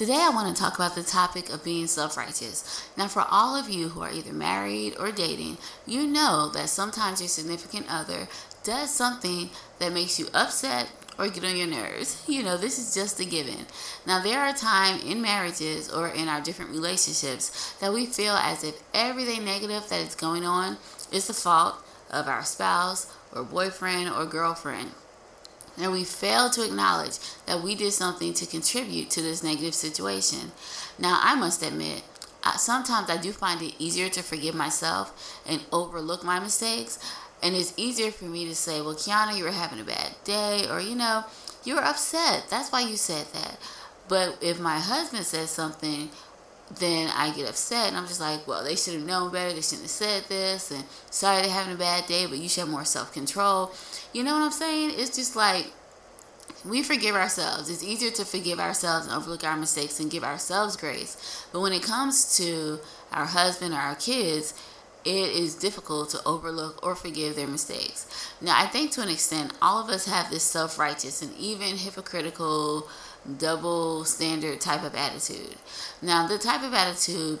Today, 0.00 0.16
I 0.18 0.30
want 0.30 0.56
to 0.56 0.62
talk 0.62 0.76
about 0.76 0.94
the 0.94 1.02
topic 1.02 1.50
of 1.50 1.62
being 1.62 1.86
self 1.86 2.16
righteous. 2.16 2.88
Now, 2.96 3.06
for 3.06 3.22
all 3.30 3.54
of 3.54 3.68
you 3.68 3.90
who 3.90 4.00
are 4.00 4.10
either 4.10 4.32
married 4.32 4.94
or 4.98 5.12
dating, 5.12 5.58
you 5.84 6.06
know 6.06 6.48
that 6.54 6.70
sometimes 6.70 7.20
your 7.20 7.28
significant 7.28 7.84
other 7.90 8.26
does 8.64 8.94
something 8.94 9.50
that 9.78 9.92
makes 9.92 10.18
you 10.18 10.28
upset 10.32 10.88
or 11.18 11.28
get 11.28 11.44
on 11.44 11.54
your 11.54 11.66
nerves. 11.66 12.24
You 12.26 12.42
know, 12.42 12.56
this 12.56 12.78
is 12.78 12.94
just 12.94 13.20
a 13.20 13.26
given. 13.26 13.66
Now, 14.06 14.22
there 14.22 14.40
are 14.40 14.54
times 14.54 15.04
in 15.04 15.20
marriages 15.20 15.90
or 15.90 16.08
in 16.08 16.28
our 16.28 16.40
different 16.40 16.70
relationships 16.70 17.74
that 17.80 17.92
we 17.92 18.06
feel 18.06 18.36
as 18.36 18.64
if 18.64 18.82
everything 18.94 19.44
negative 19.44 19.86
that 19.90 20.00
is 20.00 20.14
going 20.14 20.46
on 20.46 20.78
is 21.12 21.26
the 21.26 21.34
fault 21.34 21.74
of 22.10 22.26
our 22.26 22.42
spouse 22.42 23.12
or 23.34 23.44
boyfriend 23.44 24.08
or 24.08 24.24
girlfriend 24.24 24.92
and 25.80 25.92
we 25.92 26.04
fail 26.04 26.50
to 26.50 26.64
acknowledge 26.64 27.18
that 27.46 27.62
we 27.62 27.74
did 27.74 27.92
something 27.92 28.34
to 28.34 28.46
contribute 28.46 29.10
to 29.10 29.22
this 29.22 29.42
negative 29.42 29.74
situation. 29.74 30.52
Now, 30.98 31.18
I 31.22 31.34
must 31.34 31.62
admit, 31.62 32.02
sometimes 32.56 33.10
I 33.10 33.16
do 33.16 33.32
find 33.32 33.60
it 33.62 33.74
easier 33.78 34.08
to 34.10 34.22
forgive 34.22 34.54
myself 34.54 35.42
and 35.46 35.64
overlook 35.72 36.24
my 36.24 36.40
mistakes. 36.40 36.98
And 37.42 37.56
it's 37.56 37.72
easier 37.76 38.10
for 38.10 38.26
me 38.26 38.46
to 38.46 38.54
say, 38.54 38.80
well, 38.80 38.94
Kiana, 38.94 39.36
you 39.36 39.44
were 39.44 39.50
having 39.50 39.80
a 39.80 39.84
bad 39.84 40.14
day, 40.24 40.66
or, 40.70 40.80
you 40.80 40.94
know, 40.94 41.24
you 41.64 41.74
were 41.74 41.84
upset. 41.84 42.44
That's 42.50 42.70
why 42.70 42.82
you 42.82 42.96
said 42.96 43.26
that. 43.32 43.58
But 44.08 44.38
if 44.42 44.60
my 44.60 44.78
husband 44.78 45.24
says 45.24 45.50
something, 45.50 46.10
then 46.78 47.10
I 47.14 47.32
get 47.34 47.48
upset 47.48 47.88
and 47.88 47.96
I'm 47.96 48.06
just 48.06 48.20
like, 48.20 48.46
well, 48.46 48.62
they 48.62 48.76
should 48.76 48.94
have 48.94 49.04
known 49.04 49.32
better. 49.32 49.52
They 49.52 49.60
shouldn't 49.60 49.82
have 49.82 49.90
said 49.90 50.24
this. 50.28 50.70
And 50.70 50.84
sorry 51.10 51.42
they're 51.42 51.50
having 51.50 51.74
a 51.74 51.78
bad 51.78 52.06
day, 52.06 52.26
but 52.26 52.38
you 52.38 52.48
should 52.48 52.60
have 52.60 52.68
more 52.68 52.84
self 52.84 53.12
control. 53.12 53.72
You 54.12 54.22
know 54.22 54.34
what 54.34 54.42
I'm 54.44 54.52
saying? 54.52 54.92
It's 54.94 55.16
just 55.16 55.34
like 55.34 55.72
we 56.64 56.82
forgive 56.82 57.14
ourselves. 57.14 57.70
It's 57.70 57.82
easier 57.82 58.10
to 58.12 58.24
forgive 58.24 58.60
ourselves 58.60 59.06
and 59.06 59.14
overlook 59.14 59.44
our 59.44 59.56
mistakes 59.56 59.98
and 59.98 60.10
give 60.10 60.24
ourselves 60.24 60.76
grace. 60.76 61.46
But 61.52 61.60
when 61.60 61.72
it 61.72 61.82
comes 61.82 62.36
to 62.36 62.80
our 63.12 63.26
husband 63.26 63.74
or 63.74 63.78
our 63.78 63.94
kids, 63.94 64.54
it 65.04 65.30
is 65.30 65.54
difficult 65.54 66.10
to 66.10 66.20
overlook 66.26 66.84
or 66.86 66.94
forgive 66.94 67.34
their 67.34 67.46
mistakes. 67.46 68.06
Now, 68.40 68.54
I 68.58 68.66
think 68.66 68.90
to 68.92 69.02
an 69.02 69.08
extent, 69.08 69.54
all 69.62 69.82
of 69.82 69.88
us 69.88 70.06
have 70.06 70.30
this 70.30 70.42
self 70.42 70.78
righteous 70.78 71.22
and 71.22 71.34
even 71.36 71.78
hypocritical 71.78 72.88
double 73.38 74.04
standard 74.04 74.60
type 74.60 74.82
of 74.82 74.94
attitude. 74.94 75.56
Now, 76.02 76.26
the 76.26 76.38
type 76.38 76.62
of 76.62 76.74
attitude, 76.74 77.40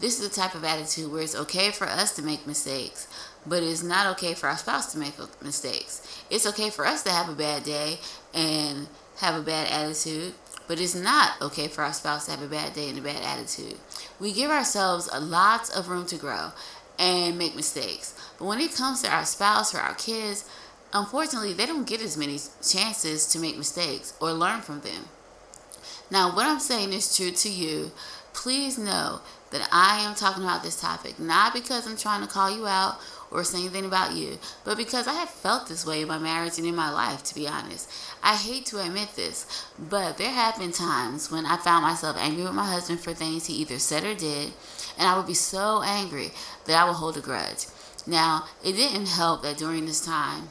this 0.00 0.20
is 0.20 0.28
the 0.28 0.34
type 0.34 0.54
of 0.54 0.64
attitude 0.64 1.10
where 1.10 1.22
it's 1.22 1.36
okay 1.36 1.70
for 1.70 1.86
us 1.86 2.14
to 2.16 2.22
make 2.22 2.46
mistakes, 2.46 3.08
but 3.46 3.62
it's 3.62 3.82
not 3.82 4.06
okay 4.12 4.34
for 4.34 4.48
our 4.48 4.56
spouse 4.56 4.92
to 4.92 4.98
make 4.98 5.14
mistakes. 5.42 6.24
It's 6.30 6.46
okay 6.46 6.70
for 6.70 6.86
us 6.86 7.02
to 7.04 7.10
have 7.10 7.28
a 7.28 7.34
bad 7.34 7.64
day 7.64 7.98
and 8.32 8.88
have 9.18 9.34
a 9.34 9.42
bad 9.42 9.70
attitude, 9.70 10.34
but 10.66 10.80
it's 10.80 10.94
not 10.94 11.40
okay 11.40 11.68
for 11.68 11.82
our 11.82 11.92
spouse 11.92 12.26
to 12.26 12.32
have 12.32 12.42
a 12.42 12.48
bad 12.48 12.72
day 12.74 12.88
and 12.88 12.98
a 12.98 13.02
bad 13.02 13.22
attitude. 13.22 13.76
We 14.18 14.32
give 14.32 14.50
ourselves 14.50 15.08
a 15.12 15.20
lot 15.20 15.70
of 15.76 15.88
room 15.88 16.06
to 16.06 16.16
grow 16.16 16.52
and 16.98 17.38
make 17.38 17.56
mistakes. 17.56 18.14
But 18.38 18.46
when 18.46 18.60
it 18.60 18.74
comes 18.74 19.02
to 19.02 19.10
our 19.10 19.24
spouse 19.24 19.74
or 19.74 19.78
our 19.78 19.94
kids, 19.94 20.48
unfortunately, 20.94 21.52
they 21.52 21.66
don't 21.66 21.86
get 21.86 22.00
as 22.00 22.16
many 22.16 22.38
chances 22.62 23.26
to 23.26 23.38
make 23.38 23.58
mistakes 23.58 24.14
or 24.20 24.32
learn 24.32 24.62
from 24.62 24.80
them. 24.80 25.08
Now, 26.10 26.34
what 26.34 26.46
I'm 26.46 26.60
saying 26.60 26.92
is 26.92 27.14
true 27.14 27.32
to 27.32 27.50
you. 27.50 27.90
Please 28.32 28.78
know 28.78 29.20
that 29.50 29.68
I 29.70 30.00
am 30.00 30.14
talking 30.14 30.42
about 30.42 30.62
this 30.62 30.80
topic 30.80 31.18
not 31.18 31.52
because 31.52 31.86
I'm 31.86 31.96
trying 31.96 32.20
to 32.22 32.32
call 32.32 32.50
you 32.50 32.66
out 32.66 32.98
or 33.30 33.42
say 33.42 33.60
anything 33.60 33.84
about 33.84 34.14
you, 34.14 34.38
but 34.64 34.76
because 34.76 35.08
I 35.08 35.14
have 35.14 35.28
felt 35.28 35.68
this 35.68 35.84
way 35.84 36.02
in 36.02 36.08
my 36.08 36.18
marriage 36.18 36.56
and 36.58 36.66
in 36.66 36.76
my 36.76 36.90
life, 36.90 37.24
to 37.24 37.34
be 37.34 37.48
honest. 37.48 37.90
I 38.22 38.36
hate 38.36 38.66
to 38.66 38.80
admit 38.80 39.16
this, 39.16 39.66
but 39.76 40.18
there 40.18 40.30
have 40.30 40.58
been 40.58 40.70
times 40.70 41.30
when 41.30 41.44
I 41.44 41.56
found 41.56 41.84
myself 41.84 42.16
angry 42.16 42.44
with 42.44 42.52
my 42.52 42.64
husband 42.64 43.00
for 43.00 43.12
things 43.12 43.46
he 43.46 43.54
either 43.54 43.78
said 43.80 44.04
or 44.04 44.14
did, 44.14 44.52
and 44.96 45.08
I 45.08 45.16
would 45.16 45.26
be 45.26 45.34
so 45.34 45.82
angry 45.82 46.30
that 46.66 46.80
I 46.80 46.84
would 46.84 46.94
hold 46.94 47.16
a 47.16 47.20
grudge. 47.20 47.66
Now, 48.06 48.44
it 48.64 48.72
didn't 48.72 49.08
help 49.08 49.42
that 49.42 49.56
during 49.56 49.86
this 49.86 50.04
time, 50.04 50.48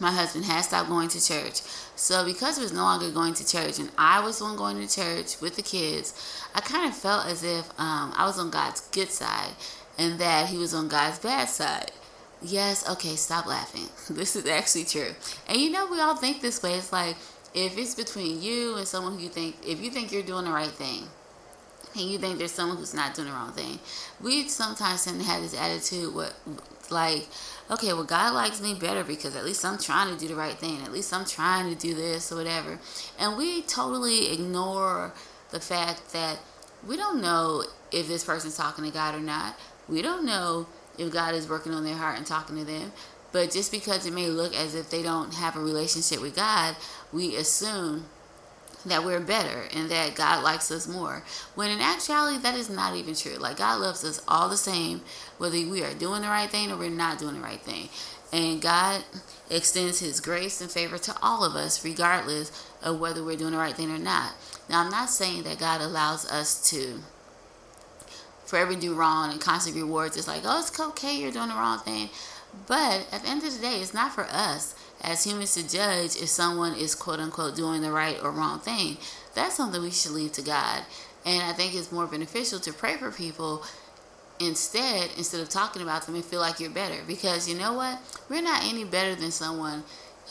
my 0.00 0.10
husband 0.10 0.44
had 0.44 0.62
stopped 0.62 0.88
going 0.88 1.08
to 1.08 1.24
church. 1.24 1.60
So 1.96 2.24
because 2.24 2.56
he 2.56 2.62
was 2.62 2.72
no 2.72 2.82
longer 2.82 3.10
going 3.10 3.34
to 3.34 3.46
church 3.46 3.78
and 3.78 3.90
I 3.98 4.20
was 4.20 4.38
the 4.38 4.44
one 4.44 4.56
going 4.56 4.86
to 4.86 4.94
church 4.94 5.40
with 5.40 5.56
the 5.56 5.62
kids, 5.62 6.14
I 6.54 6.60
kind 6.60 6.88
of 6.88 6.96
felt 6.96 7.26
as 7.26 7.42
if 7.42 7.68
um, 7.78 8.12
I 8.16 8.24
was 8.26 8.38
on 8.38 8.50
God's 8.50 8.80
good 8.88 9.10
side 9.10 9.52
and 9.98 10.18
that 10.18 10.48
he 10.48 10.56
was 10.56 10.74
on 10.74 10.88
God's 10.88 11.18
bad 11.18 11.48
side. 11.48 11.90
Yes, 12.40 12.88
okay, 12.88 13.16
stop 13.16 13.46
laughing. 13.46 13.88
This 14.14 14.36
is 14.36 14.46
actually 14.46 14.84
true. 14.84 15.14
And 15.48 15.58
you 15.58 15.70
know, 15.70 15.86
we 15.90 16.00
all 16.00 16.16
think 16.16 16.40
this 16.40 16.62
way. 16.62 16.74
It's 16.74 16.92
like 16.92 17.16
if 17.54 17.76
it's 17.76 17.94
between 17.94 18.40
you 18.40 18.76
and 18.76 18.86
someone 18.86 19.14
who 19.14 19.22
you 19.22 19.28
think, 19.28 19.56
if 19.66 19.82
you 19.82 19.90
think 19.90 20.12
you're 20.12 20.22
doing 20.22 20.44
the 20.44 20.52
right 20.52 20.68
thing, 20.70 21.08
and 21.94 22.10
you 22.10 22.18
think 22.18 22.38
there's 22.38 22.52
someone 22.52 22.76
who's 22.76 22.94
not 22.94 23.14
doing 23.14 23.28
the 23.28 23.34
wrong 23.34 23.52
thing, 23.52 23.78
we 24.20 24.48
sometimes 24.48 25.04
tend 25.04 25.20
to 25.20 25.26
have 25.26 25.42
this 25.42 25.54
attitude, 25.54 26.14
what 26.14 26.34
like, 26.90 27.28
okay, 27.70 27.92
well, 27.92 28.04
God 28.04 28.34
likes 28.34 28.60
me 28.60 28.74
better 28.74 29.04
because 29.04 29.36
at 29.36 29.44
least 29.44 29.64
I'm 29.64 29.78
trying 29.78 30.12
to 30.14 30.18
do 30.18 30.28
the 30.28 30.34
right 30.34 30.54
thing. 30.54 30.80
At 30.82 30.92
least 30.92 31.12
I'm 31.12 31.24
trying 31.24 31.74
to 31.74 31.78
do 31.78 31.94
this 31.94 32.32
or 32.32 32.36
whatever. 32.36 32.78
And 33.18 33.36
we 33.36 33.62
totally 33.62 34.32
ignore 34.32 35.12
the 35.50 35.60
fact 35.60 36.12
that 36.12 36.38
we 36.86 36.96
don't 36.96 37.20
know 37.20 37.64
if 37.92 38.08
this 38.08 38.24
person's 38.24 38.56
talking 38.56 38.84
to 38.84 38.90
God 38.90 39.14
or 39.14 39.20
not. 39.20 39.58
We 39.88 40.02
don't 40.02 40.24
know 40.24 40.66
if 40.96 41.12
God 41.12 41.34
is 41.34 41.48
working 41.48 41.72
on 41.72 41.84
their 41.84 41.96
heart 41.96 42.16
and 42.16 42.26
talking 42.26 42.56
to 42.56 42.64
them. 42.64 42.92
But 43.30 43.50
just 43.50 43.70
because 43.70 44.06
it 44.06 44.12
may 44.12 44.28
look 44.28 44.54
as 44.56 44.74
if 44.74 44.90
they 44.90 45.02
don't 45.02 45.34
have 45.34 45.56
a 45.56 45.60
relationship 45.60 46.20
with 46.20 46.34
God, 46.34 46.76
we 47.12 47.36
assume 47.36 48.06
that 48.86 49.04
we're 49.04 49.20
better 49.20 49.64
and 49.74 49.90
that 49.90 50.14
God 50.14 50.42
likes 50.42 50.70
us 50.70 50.86
more. 50.86 51.24
When 51.54 51.70
in 51.70 51.80
actuality, 51.80 52.38
that 52.38 52.54
is 52.54 52.70
not 52.70 52.96
even 52.96 53.14
true. 53.14 53.36
Like, 53.36 53.58
God 53.58 53.80
loves 53.80 54.04
us 54.04 54.22
all 54.28 54.48
the 54.48 54.56
same, 54.56 55.02
whether 55.38 55.56
we 55.56 55.82
are 55.82 55.94
doing 55.94 56.22
the 56.22 56.28
right 56.28 56.50
thing 56.50 56.70
or 56.70 56.76
we're 56.76 56.90
not 56.90 57.18
doing 57.18 57.34
the 57.34 57.40
right 57.40 57.60
thing. 57.60 57.88
And 58.32 58.60
God 58.60 59.04
extends 59.50 60.00
His 60.00 60.20
grace 60.20 60.60
and 60.60 60.70
favor 60.70 60.98
to 60.98 61.16
all 61.22 61.44
of 61.44 61.54
us, 61.54 61.84
regardless 61.84 62.52
of 62.82 63.00
whether 63.00 63.24
we're 63.24 63.36
doing 63.36 63.52
the 63.52 63.58
right 63.58 63.74
thing 63.74 63.90
or 63.90 63.98
not. 63.98 64.32
Now, 64.68 64.84
I'm 64.84 64.90
not 64.90 65.10
saying 65.10 65.44
that 65.44 65.58
God 65.58 65.80
allows 65.80 66.30
us 66.30 66.70
to 66.70 67.00
forever 68.44 68.74
do 68.74 68.94
wrong 68.94 69.30
and 69.30 69.40
constantly 69.40 69.82
rewards 69.82 70.16
it's 70.16 70.26
like, 70.26 70.42
oh, 70.44 70.60
it's 70.60 70.78
okay, 70.78 71.16
you're 71.16 71.32
doing 71.32 71.48
the 71.48 71.54
wrong 71.54 71.78
thing. 71.80 72.08
But 72.66 73.06
at 73.12 73.22
the 73.22 73.28
end 73.28 73.44
of 73.44 73.54
the 73.54 73.60
day, 73.60 73.80
it's 73.80 73.92
not 73.92 74.12
for 74.12 74.24
us 74.24 74.74
as 75.02 75.24
humans 75.24 75.54
to 75.54 75.68
judge 75.68 76.16
if 76.16 76.28
someone 76.28 76.74
is 76.74 76.94
quote 76.94 77.20
unquote 77.20 77.56
doing 77.56 77.82
the 77.82 77.92
right 77.92 78.18
or 78.22 78.30
wrong 78.30 78.60
thing. 78.60 78.96
That's 79.34 79.54
something 79.54 79.80
we 79.80 79.90
should 79.90 80.12
leave 80.12 80.32
to 80.32 80.42
God. 80.42 80.84
And 81.24 81.42
I 81.42 81.52
think 81.52 81.74
it's 81.74 81.92
more 81.92 82.06
beneficial 82.06 82.58
to 82.60 82.72
pray 82.72 82.96
for 82.96 83.10
people 83.10 83.62
instead, 84.40 85.10
instead 85.16 85.40
of 85.40 85.48
talking 85.48 85.82
about 85.82 86.06
them 86.06 86.14
and 86.14 86.24
feel 86.24 86.40
like 86.40 86.60
you're 86.60 86.70
better. 86.70 87.02
Because 87.06 87.48
you 87.48 87.56
know 87.56 87.72
what? 87.72 87.98
We're 88.28 88.42
not 88.42 88.64
any 88.64 88.84
better 88.84 89.14
than 89.14 89.30
someone 89.30 89.84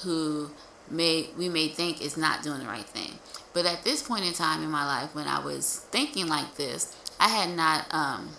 who 0.04 0.52
may 0.90 1.28
we 1.38 1.50
may 1.50 1.68
think 1.68 2.02
is 2.02 2.18
not 2.18 2.44
doing 2.44 2.60
the 2.60 2.66
right 2.66 2.86
thing. 2.86 3.20
But 3.54 3.66
at 3.66 3.84
this 3.84 4.04
point 4.04 4.26
in 4.26 4.34
time 4.34 4.64
in 4.64 4.70
my 4.70 4.86
life 4.86 5.16
when 5.16 5.28
I 5.28 5.40
was 5.40 5.86
thinking 5.92 6.28
like 6.28 6.56
this, 6.56 6.96
I 7.20 7.30
had 7.30 7.56
not 7.56 7.86
um 7.94 8.30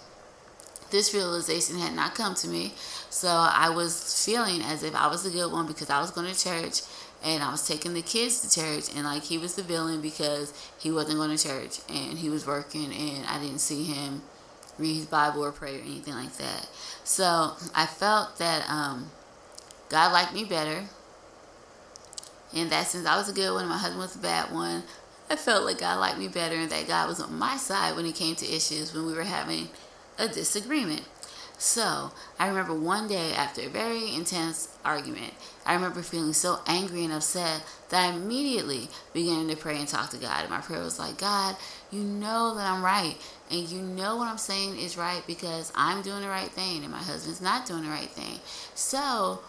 this 0.91 1.13
realization 1.13 1.79
had 1.79 1.95
not 1.95 2.15
come 2.15 2.35
to 2.37 2.49
me. 2.49 2.73
So 3.11 3.29
I 3.29 3.71
was 3.71 4.25
feeling 4.25 4.63
as 4.63 4.83
if 4.83 4.95
I 4.95 5.07
was 5.09 5.25
a 5.25 5.31
good 5.31 5.51
one 5.51 5.67
because 5.67 5.91
I 5.91 6.01
was 6.01 6.11
going 6.11 6.33
to 6.33 6.39
church 6.39 6.83
and 7.25 7.43
I 7.43 7.51
was 7.51 7.67
taking 7.67 7.95
the 7.95 8.03
kids 8.03 8.41
to 8.43 8.61
church 8.61 8.95
and 8.95 9.05
like 9.05 9.25
he 9.25 9.39
was 9.39 9.55
the 9.55 9.63
villain 9.63 10.01
because 10.01 10.53
he 10.79 10.91
wasn't 10.91 11.19
going 11.19 11.37
to 11.37 11.43
church 11.43 11.81
and 11.89 12.19
he 12.19 12.31
was 12.31 12.47
working 12.47 12.93
and 12.93 13.27
I 13.27 13.41
didn't 13.41 13.59
see 13.59 13.85
him 13.85 14.23
read 14.79 14.95
his 14.95 15.07
Bible 15.07 15.45
or 15.45 15.53
pray 15.53 15.77
or 15.77 15.81
anything 15.81 16.15
like 16.15 16.35
that. 16.35 16.69
So 17.05 17.53
I 17.75 17.87
felt 17.87 18.39
that 18.39 18.69
um, 18.71 19.11
God 19.89 20.13
liked 20.13 20.33
me 20.33 20.45
better. 20.45 20.85
And 22.55 22.71
that 22.71 22.87
since 22.87 23.07
I 23.07 23.17
was 23.17 23.29
a 23.29 23.33
good 23.33 23.53
one 23.53 23.63
and 23.63 23.71
my 23.71 23.77
husband 23.77 24.01
was 24.01 24.17
a 24.17 24.21
bad 24.21 24.53
one, 24.53 24.83
I 25.29 25.37
felt 25.37 25.65
like 25.65 25.81
God 25.81 26.01
liked 26.01 26.19
me 26.19 26.29
better 26.29 26.55
and 26.55 26.71
that 26.71 26.89
God 26.89 27.09
was 27.09 27.21
on 27.21 27.39
my 27.39 27.57
side 27.57 27.95
when 27.95 28.07
it 28.07 28.15
came 28.15 28.35
to 28.37 28.47
issues 28.47 28.95
when 28.95 29.05
we 29.05 29.13
were 29.13 29.25
having 29.25 29.69
a 30.19 30.29
disagreement. 30.29 31.03
So 31.59 32.13
I 32.39 32.47
remember 32.47 32.73
one 32.73 33.09
day 33.09 33.33
after 33.33 33.63
a 33.63 33.69
very 33.69 34.15
intense 34.15 34.69
argument, 34.85 35.35
I 35.67 35.75
remember 35.75 36.03
feeling 36.03 36.33
so 36.33 36.61
angry 36.69 37.05
and 37.05 37.13
upset 37.13 37.65
that 37.89 38.05
I 38.05 38.15
immediately 38.15 38.89
began 39.13 39.49
to 39.49 39.57
pray 39.57 39.77
and 39.79 39.89
talk 39.89 40.11
to 40.11 40.19
God. 40.19 40.43
And 40.43 40.51
my 40.51 40.61
prayer 40.61 40.83
was 40.83 41.01
like, 41.01 41.19
God, 41.19 41.57
you 41.91 42.01
know 42.01 42.55
that 42.55 42.71
I'm 42.71 42.85
right. 42.85 43.17
And 43.51 43.69
you 43.69 43.81
know 43.83 44.17
what 44.17 44.29
I'm 44.29 44.39
saying 44.39 44.79
is 44.79 44.97
right 44.97 45.23
because 45.27 45.73
I'm 45.75 46.01
doing 46.03 46.23
the 46.23 46.29
right 46.29 46.51
thing 46.51 46.85
and 46.85 46.93
my 46.93 47.03
husband's 47.03 47.41
not 47.41 47.67
doing 47.67 47.83
the 47.83 47.91
right 47.91 48.11
thing. 48.11 48.39
So 48.77 49.41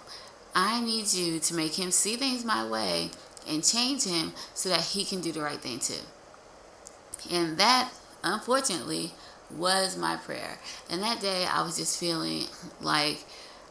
I 0.55 0.81
need 0.81 1.13
you 1.13 1.39
to 1.39 1.53
make 1.53 1.75
him 1.75 1.91
see 1.91 2.15
things 2.15 2.43
my 2.43 2.67
way 2.67 3.11
and 3.47 3.63
change 3.63 4.03
him 4.05 4.33
so 4.55 4.69
that 4.69 4.81
he 4.81 5.05
can 5.05 5.21
do 5.21 5.31
the 5.31 5.41
right 5.41 5.59
thing 5.59 5.79
too. 5.79 6.01
And 7.29 7.57
that, 7.59 7.91
unfortunately, 8.23 9.11
was 9.51 9.97
my 9.97 10.15
prayer. 10.17 10.59
And 10.89 11.01
that 11.01 11.21
day 11.21 11.45
I 11.45 11.61
was 11.63 11.77
just 11.77 11.99
feeling 11.99 12.43
like 12.81 13.23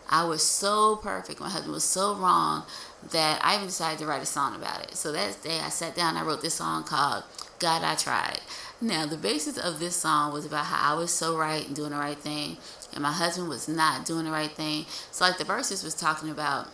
I 0.08 0.24
was 0.24 0.42
so 0.42 0.96
perfect. 0.96 1.40
My 1.40 1.50
husband 1.50 1.72
was 1.72 1.84
so 1.84 2.14
wrong 2.14 2.64
that 3.10 3.40
I 3.44 3.54
even 3.56 3.66
decided 3.66 3.98
to 4.00 4.06
write 4.06 4.22
a 4.22 4.26
song 4.26 4.56
about 4.56 4.82
it. 4.82 4.96
So 4.96 5.12
that 5.12 5.42
day 5.42 5.60
I 5.60 5.68
sat 5.68 5.94
down 5.94 6.16
I 6.16 6.22
wrote 6.22 6.42
this 6.42 6.54
song 6.54 6.84
called 6.84 7.24
God 7.58 7.82
I 7.82 7.94
Tried. 7.94 8.40
Now, 8.80 9.06
the 9.06 9.16
basis 9.16 9.58
of 9.58 9.80
this 9.80 9.96
song 9.96 10.32
was 10.32 10.46
about 10.46 10.66
how 10.66 10.94
I 10.94 10.96
was 10.96 11.10
so 11.10 11.36
right 11.36 11.66
and 11.66 11.74
doing 11.74 11.90
the 11.90 11.96
right 11.96 12.16
thing, 12.16 12.58
and 12.92 13.02
my 13.02 13.10
husband 13.10 13.48
was 13.48 13.66
not 13.66 14.06
doing 14.06 14.24
the 14.24 14.30
right 14.30 14.52
thing. 14.52 14.86
So, 15.10 15.24
like, 15.24 15.36
the 15.36 15.44
verses 15.44 15.82
was 15.82 15.94
talking 15.94 16.30
about, 16.30 16.68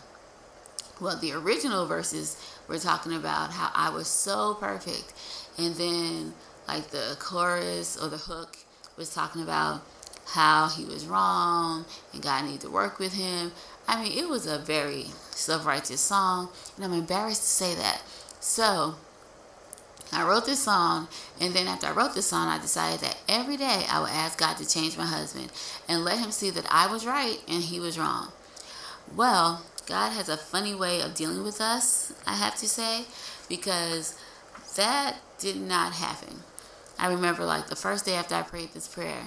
well, 1.00 1.18
the 1.18 1.32
original 1.32 1.87
verses 1.87 2.37
were 2.68 2.78
talking 2.78 3.14
about 3.14 3.52
how 3.52 3.70
I 3.75 3.88
was 3.88 4.06
so 4.06 4.52
perfect, 4.52 5.14
and 5.56 5.75
then, 5.76 6.34
like, 6.68 6.88
the 6.88 7.16
chorus 7.18 7.96
or 7.96 8.11
the 8.11 8.18
hook 8.18 8.58
was 8.97 9.13
talking 9.13 9.43
about 9.43 9.83
how 10.27 10.69
he 10.69 10.85
was 10.85 11.07
wrong 11.07 11.85
and 12.13 12.23
God 12.23 12.45
needed 12.45 12.63
to 12.63 12.71
work 12.71 12.99
with 12.99 13.15
him. 13.15 13.53
I 13.87 14.03
mean, 14.03 14.17
it 14.17 14.29
was 14.29 14.47
a 14.47 14.59
very 14.59 15.07
self 15.31 15.67
righteous 15.67 16.01
song, 16.01 16.49
and 16.77 16.85
I'm 16.85 16.93
embarrassed 16.93 17.43
to 17.43 17.49
say 17.49 17.75
that. 17.75 18.03
So, 18.41 18.95
I 20.13 20.27
wrote 20.27 20.47
this 20.47 20.63
song, 20.63 21.09
and 21.41 21.53
then 21.55 21.67
after 21.67 21.87
I 21.87 21.93
wrote 21.93 22.15
this 22.15 22.27
song, 22.27 22.49
I 22.49 22.59
decided 22.59 23.01
that 23.01 23.19
every 23.29 23.57
day 23.57 23.85
I 23.91 24.01
would 24.01 24.11
ask 24.11 24.39
God 24.39 24.57
to 24.59 24.69
change 24.69 24.97
my 24.97 25.07
husband 25.07 25.51
and 25.89 26.05
let 26.05 26.19
him 26.19 26.31
see 26.31 26.51
that 26.51 26.67
I 26.71 26.87
was 26.87 27.05
right 27.05 27.39
and 27.49 27.63
he 27.63 27.81
was 27.81 27.99
wrong. 27.99 28.33
Well, 29.15 29.65
God 29.87 30.11
has 30.11 30.29
a 30.29 30.37
funny 30.37 30.75
way 30.75 31.01
of 31.01 31.15
dealing 31.15 31.43
with 31.43 31.61
us, 31.61 32.13
I 32.27 32.35
have 32.35 32.57
to 32.57 32.69
say, 32.69 33.05
because 33.49 34.17
that 34.77 35.17
did 35.39 35.61
not 35.61 35.95
happen. 35.95 36.43
I 36.99 37.09
remember 37.09 37.45
like 37.45 37.69
the 37.69 37.77
first 37.77 38.05
day 38.05 38.15
after 38.15 38.35
I 38.35 38.43
prayed 38.43 38.73
this 38.73 38.89
prayer, 38.89 39.25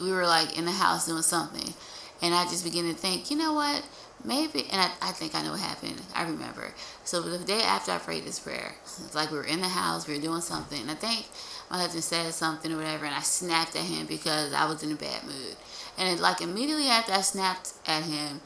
we 0.00 0.10
were 0.10 0.26
like 0.26 0.56
in 0.56 0.64
the 0.64 0.72
house 0.72 1.06
doing 1.06 1.22
something, 1.22 1.74
and 2.22 2.34
I 2.34 2.44
just 2.44 2.64
began 2.64 2.84
to 2.84 2.94
think, 2.94 3.30
you 3.30 3.36
know 3.36 3.52
what? 3.52 3.86
Maybe, 4.24 4.66
and 4.72 4.80
I, 4.80 4.90
I 5.00 5.12
think 5.12 5.34
I 5.34 5.42
know 5.42 5.52
what 5.52 5.60
happened. 5.60 6.00
I 6.14 6.22
remember. 6.24 6.72
So 7.04 7.20
the 7.20 7.44
day 7.44 7.62
after 7.62 7.92
I 7.92 7.98
prayed 7.98 8.24
this 8.24 8.38
prayer, 8.38 8.74
it's 8.84 9.14
like 9.14 9.30
we 9.30 9.36
were 9.36 9.44
in 9.44 9.60
the 9.60 9.68
house, 9.68 10.08
we 10.08 10.14
were 10.14 10.22
doing 10.22 10.40
something, 10.40 10.80
and 10.80 10.90
I 10.90 10.94
think 10.94 11.26
my 11.70 11.78
husband 11.78 12.04
said 12.04 12.32
something 12.32 12.72
or 12.72 12.76
whatever, 12.76 13.04
and 13.04 13.14
I 13.14 13.20
snapped 13.20 13.76
at 13.76 13.82
him 13.82 14.06
because 14.06 14.52
I 14.52 14.66
was 14.66 14.82
in 14.82 14.92
a 14.92 14.96
bad 14.96 15.24
mood. 15.24 15.56
And 15.98 16.08
it, 16.08 16.20
like 16.20 16.40
immediately 16.40 16.88
after 16.88 17.12
I 17.12 17.20
snapped 17.20 17.72
at 17.86 18.02
him, 18.04 18.40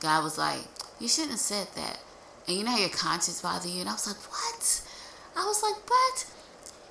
God 0.00 0.24
was 0.24 0.38
like, 0.38 0.60
"You 0.98 1.08
shouldn't 1.08 1.32
have 1.32 1.40
said 1.40 1.68
that." 1.76 2.00
And 2.46 2.56
you 2.56 2.64
know 2.64 2.72
how 2.72 2.78
your 2.78 2.90
conscience 2.90 3.40
bother 3.40 3.68
you, 3.68 3.80
and 3.80 3.88
I 3.88 3.92
was 3.92 4.06
like, 4.06 4.16
"What?" 4.30 4.82
I 5.36 5.44
was 5.44 5.62
like, 5.62 5.86
"But." 5.86 6.33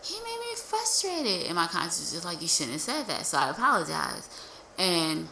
He 0.04 0.16
made 0.16 0.40
me 0.40 0.56
frustrated, 0.56 1.48
and 1.48 1.56
my 1.56 1.68
conscience 1.68 2.00
was 2.00 2.12
just 2.12 2.26
like, 2.26 2.42
"You 2.42 2.48
shouldn't 2.48 2.74
have 2.74 2.82
said 2.82 3.08
that." 3.08 3.26
So 3.26 3.38
I 3.38 3.50
apologized, 3.50 4.30
and 4.78 5.30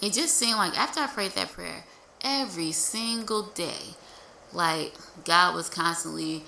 it 0.00 0.12
just 0.12 0.36
seemed 0.36 0.56
like 0.56 0.78
after 0.78 1.00
I 1.00 1.06
prayed 1.06 1.32
that 1.32 1.52
prayer, 1.52 1.84
every 2.22 2.72
single 2.72 3.42
day, 3.42 3.94
like 4.52 4.94
God 5.24 5.54
was 5.54 5.68
constantly 5.68 6.44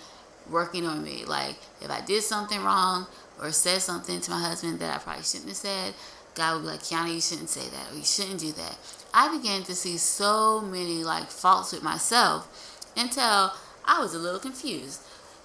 working 0.51 0.87
on 0.87 1.03
me. 1.03 1.25
Like 1.25 1.57
if 1.81 1.91
I 1.91 2.01
did 2.01 2.23
something 2.23 2.63
wrong 2.63 3.07
or 3.41 3.53
said 3.53 3.83
something 3.83 4.21
to 4.21 4.31
my 4.31 4.41
husband 4.41 4.81
that 4.81 4.95
I 4.95 4.99
probably 4.99 5.23
shouldn't 5.23 5.49
have 5.49 5.57
said, 5.57 5.95
God 6.35 6.55
would 6.55 6.63
be 6.63 6.69
like, 6.69 6.81
Kiana, 6.81 7.15
you 7.15 7.21
shouldn't 7.21 7.51
say 7.51 7.69
that 7.69 7.92
or 7.92 7.97
you 7.97 8.05
shouldn't 8.05 8.40
do 8.40 8.53
that. 8.53 8.77
I 9.12 9.35
began 9.35 9.62
to 9.64 9.75
see 9.75 9.97
so 9.99 10.61
many 10.61 11.05
like 11.05 11.31
faults 11.31 11.73
with 11.73 11.83
myself 11.83 12.49
until 12.97 13.53
I 13.85 14.01
was 14.01 14.14
a 14.14 14.19
little 14.19 14.40
confused. 14.40 15.01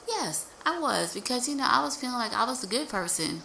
Yes, 0.08 0.48
I 0.66 0.80
was 0.80 1.14
because 1.14 1.48
you 1.50 1.56
know 1.56 1.68
I 1.68 1.84
was 1.84 1.96
feeling 1.96 2.18
like 2.18 2.34
I 2.34 2.46
was 2.46 2.62
the 2.62 2.68
good 2.68 2.90
person 2.90 3.42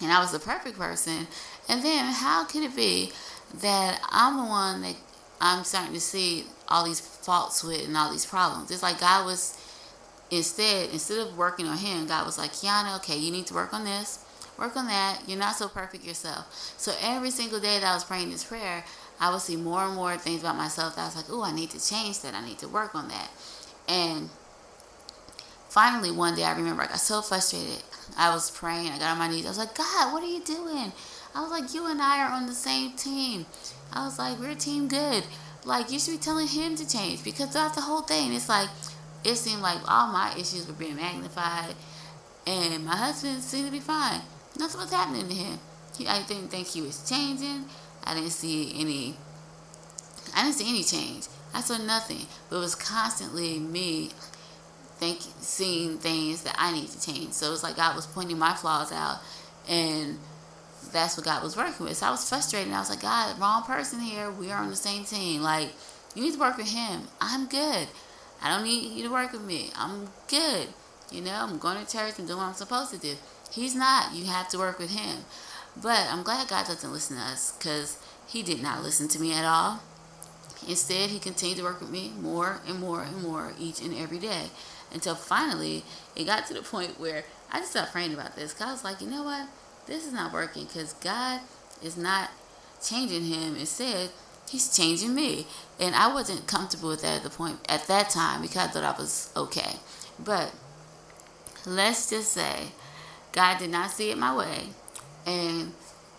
and 0.00 0.12
I 0.12 0.20
was 0.20 0.32
the 0.32 0.38
perfect 0.38 0.78
person. 0.78 1.26
And 1.68 1.82
then 1.82 2.12
how 2.12 2.44
could 2.44 2.62
it 2.62 2.76
be 2.76 3.12
that 3.60 4.00
I'm 4.10 4.36
the 4.36 4.44
one 4.44 4.82
that 4.82 4.96
I'm 5.40 5.64
starting 5.64 5.94
to 5.94 6.00
see 6.00 6.44
all 6.68 6.84
these 6.84 7.00
faults 7.00 7.62
with 7.62 7.86
and 7.86 7.96
all 7.96 8.10
these 8.10 8.26
problems? 8.26 8.70
It's 8.70 8.82
like 8.82 9.00
God 9.00 9.26
was 9.26 9.58
instead 10.30 10.90
instead 10.90 11.18
of 11.18 11.36
working 11.36 11.66
on 11.66 11.78
him, 11.78 12.06
God 12.06 12.26
was 12.26 12.38
like, 12.38 12.52
Kiana, 12.52 12.96
okay, 12.96 13.16
you 13.16 13.30
need 13.30 13.46
to 13.46 13.54
work 13.54 13.72
on 13.72 13.84
this, 13.84 14.24
work 14.58 14.76
on 14.76 14.86
that. 14.86 15.22
You're 15.26 15.38
not 15.38 15.56
so 15.56 15.68
perfect 15.68 16.04
yourself. 16.04 16.46
So 16.76 16.92
every 17.02 17.30
single 17.30 17.60
day 17.60 17.78
that 17.78 17.90
I 17.90 17.94
was 17.94 18.04
praying 18.04 18.30
this 18.30 18.44
prayer, 18.44 18.84
I 19.20 19.30
would 19.30 19.40
see 19.40 19.56
more 19.56 19.84
and 19.84 19.94
more 19.94 20.16
things 20.16 20.40
about 20.40 20.56
myself 20.56 20.96
that 20.96 21.02
I 21.02 21.06
was 21.06 21.16
like, 21.16 21.26
oh, 21.30 21.42
I 21.42 21.52
need 21.52 21.70
to 21.70 21.84
change 21.84 22.20
that. 22.20 22.34
I 22.34 22.44
need 22.44 22.58
to 22.58 22.68
work 22.68 22.94
on 22.94 23.08
that. 23.08 23.30
And 23.88 24.28
finally, 25.74 26.12
one 26.12 26.36
day 26.36 26.44
I 26.44 26.56
remember 26.56 26.84
I 26.84 26.86
got 26.86 27.00
so 27.00 27.20
frustrated. 27.20 27.82
I 28.16 28.32
was 28.32 28.48
praying. 28.48 28.92
I 28.92 28.98
got 29.00 29.10
on 29.10 29.18
my 29.18 29.26
knees. 29.26 29.44
I 29.44 29.48
was 29.48 29.58
like, 29.58 29.74
God, 29.74 30.12
what 30.12 30.22
are 30.22 30.26
you 30.26 30.40
doing? 30.40 30.92
I 31.34 31.42
was 31.42 31.50
like, 31.50 31.74
you 31.74 31.90
and 31.90 32.00
I 32.00 32.22
are 32.24 32.30
on 32.30 32.46
the 32.46 32.54
same 32.54 32.92
team. 32.92 33.44
I 33.92 34.04
was 34.04 34.16
like, 34.16 34.38
we're 34.38 34.50
a 34.50 34.54
team 34.54 34.86
good. 34.86 35.24
Like, 35.64 35.90
you 35.90 35.98
should 35.98 36.12
be 36.12 36.18
telling 36.18 36.46
him 36.46 36.76
to 36.76 36.88
change 36.88 37.24
because 37.24 37.48
throughout 37.48 37.74
the 37.74 37.80
whole 37.80 38.02
thing, 38.02 38.32
it's 38.32 38.48
like, 38.48 38.68
it 39.24 39.34
seemed 39.34 39.62
like 39.62 39.78
all 39.90 40.12
my 40.12 40.32
issues 40.34 40.68
were 40.68 40.74
being 40.74 40.94
magnified 40.94 41.74
and 42.46 42.84
my 42.84 42.94
husband 42.94 43.42
seemed 43.42 43.66
to 43.66 43.72
be 43.72 43.80
fine. 43.80 44.20
Nothing 44.56 44.80
was 44.80 44.92
happening 44.92 45.26
to 45.26 45.34
him. 45.34 45.58
He, 45.98 46.06
I 46.06 46.22
didn't 46.22 46.48
think 46.48 46.68
he 46.68 46.82
was 46.82 47.08
changing. 47.08 47.64
I 48.04 48.14
didn't 48.14 48.30
see 48.30 48.72
any, 48.78 49.16
I 50.36 50.44
didn't 50.44 50.56
see 50.56 50.68
any 50.68 50.84
change. 50.84 51.26
I 51.52 51.62
saw 51.62 51.78
nothing, 51.78 52.26
but 52.48 52.58
it 52.58 52.60
was 52.60 52.76
constantly 52.76 53.58
me 53.58 54.10
think, 54.98 55.20
seeing 55.40 55.98
things 55.98 56.42
that 56.42 56.54
I 56.58 56.72
need 56.72 56.88
to 56.88 57.00
change. 57.00 57.32
So 57.32 57.48
it 57.48 57.50
was 57.50 57.62
like 57.62 57.76
God 57.76 57.96
was 57.96 58.06
pointing 58.06 58.38
my 58.38 58.54
flaws 58.54 58.92
out 58.92 59.18
and 59.68 60.18
that's 60.92 61.16
what 61.16 61.26
God 61.26 61.42
was 61.42 61.56
working 61.56 61.86
with. 61.86 61.96
So 61.96 62.06
I 62.06 62.10
was 62.10 62.28
frustrated. 62.28 62.72
I 62.72 62.78
was 62.78 62.90
like, 62.90 63.02
God, 63.02 63.38
wrong 63.38 63.62
person 63.62 64.00
here. 64.00 64.30
We 64.30 64.50
are 64.50 64.62
on 64.62 64.70
the 64.70 64.76
same 64.76 65.04
team. 65.04 65.42
Like, 65.42 65.70
you 66.14 66.22
need 66.22 66.34
to 66.34 66.40
work 66.40 66.56
with 66.56 66.70
him. 66.70 67.02
I'm 67.20 67.46
good. 67.46 67.88
I 68.42 68.54
don't 68.54 68.64
need 68.64 68.92
you 68.92 69.02
to 69.04 69.12
work 69.12 69.32
with 69.32 69.42
me. 69.42 69.70
I'm 69.76 70.08
good. 70.28 70.68
You 71.10 71.20
know, 71.22 71.34
I'm 71.34 71.58
going 71.58 71.84
to 71.84 71.90
church 71.90 72.18
and 72.18 72.26
doing 72.26 72.38
what 72.38 72.46
I'm 72.46 72.54
supposed 72.54 72.92
to 72.92 72.98
do. 72.98 73.14
He's 73.50 73.74
not. 73.74 74.14
You 74.14 74.26
have 74.26 74.48
to 74.50 74.58
work 74.58 74.78
with 74.78 74.90
him. 74.90 75.24
But 75.80 76.06
I'm 76.10 76.22
glad 76.22 76.48
God 76.48 76.66
doesn't 76.66 76.92
listen 76.92 77.16
to 77.16 77.22
us 77.22 77.52
because 77.52 77.98
he 78.26 78.42
did 78.42 78.62
not 78.62 78.82
listen 78.82 79.08
to 79.08 79.20
me 79.20 79.32
at 79.32 79.44
all. 79.44 79.80
Instead, 80.68 81.10
he 81.10 81.18
continued 81.18 81.58
to 81.58 81.64
work 81.64 81.80
with 81.80 81.90
me 81.90 82.12
more 82.20 82.60
and 82.66 82.78
more 82.78 83.02
and 83.02 83.22
more 83.22 83.52
each 83.58 83.82
and 83.82 83.94
every 83.94 84.18
day 84.18 84.50
until 84.94 85.14
finally 85.14 85.84
it 86.16 86.24
got 86.24 86.46
to 86.46 86.54
the 86.54 86.62
point 86.62 86.98
where 86.98 87.24
I 87.52 87.58
just 87.58 87.72
stopped 87.72 87.92
praying 87.92 88.14
about 88.14 88.36
this. 88.36 88.54
Cause 88.54 88.68
I 88.68 88.72
was 88.72 88.84
like, 88.84 89.00
you 89.00 89.08
know 89.08 89.24
what? 89.24 89.48
This 89.86 90.06
is 90.06 90.12
not 90.12 90.32
working 90.32 90.64
because 90.64 90.94
God 90.94 91.40
is 91.82 91.96
not 91.96 92.30
changing 92.82 93.24
him. 93.24 93.56
Instead, 93.56 94.10
he's 94.48 94.74
changing 94.74 95.14
me. 95.14 95.46
And 95.78 95.94
I 95.94 96.12
wasn't 96.12 96.46
comfortable 96.46 96.88
with 96.88 97.02
that 97.02 97.18
at 97.18 97.22
the 97.22 97.30
point 97.30 97.58
at 97.68 97.86
that 97.88 98.10
time 98.10 98.42
because 98.42 98.56
I 98.56 98.66
thought 98.68 98.84
I 98.84 98.98
was 98.98 99.30
okay. 99.36 99.76
But 100.18 100.52
let's 101.66 102.08
just 102.08 102.32
say 102.32 102.68
God 103.32 103.58
did 103.58 103.70
not 103.70 103.90
see 103.90 104.10
it 104.10 104.18
my 104.18 104.34
way. 104.34 104.68
And 105.26 105.72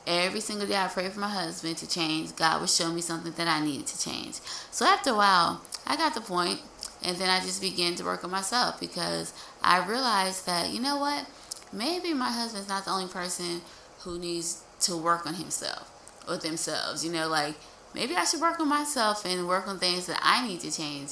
every 0.05 0.39
single 0.39 0.67
day 0.67 0.77
I 0.77 0.87
prayed 0.87 1.11
for 1.13 1.19
my 1.19 1.29
husband 1.29 1.77
to 1.77 1.89
change, 1.89 2.35
God 2.35 2.61
would 2.61 2.69
show 2.69 2.91
me 2.91 3.01
something 3.01 3.31
that 3.33 3.47
I 3.47 3.63
needed 3.63 3.87
to 3.87 3.99
change. 3.99 4.39
So 4.71 4.85
after 4.85 5.11
a 5.11 5.15
while, 5.15 5.61
I 5.87 5.95
got 5.95 6.13
the 6.13 6.21
point 6.21 6.59
and 7.05 7.17
then 7.17 7.29
I 7.29 7.39
just 7.39 7.61
began 7.61 7.93
to 7.95 8.03
work 8.03 8.23
on 8.23 8.31
myself 8.31 8.79
because 8.79 9.31
I 9.61 9.85
realized 9.85 10.47
that, 10.47 10.71
you 10.71 10.81
know 10.81 10.97
what? 10.97 11.27
Maybe 11.71 12.13
my 12.13 12.31
husband's 12.31 12.67
not 12.67 12.85
the 12.85 12.91
only 12.91 13.07
person 13.07 13.61
who 13.99 14.17
needs 14.17 14.63
to 14.81 14.97
work 14.97 15.27
on 15.27 15.35
himself 15.35 15.91
or 16.27 16.37
themselves. 16.37 17.05
You 17.05 17.11
know, 17.11 17.27
like 17.27 17.55
maybe 17.93 18.15
I 18.15 18.25
should 18.25 18.41
work 18.41 18.59
on 18.59 18.67
myself 18.67 19.23
and 19.23 19.47
work 19.47 19.67
on 19.67 19.77
things 19.77 20.07
that 20.07 20.19
I 20.23 20.47
need 20.47 20.61
to 20.61 20.71
change 20.71 21.11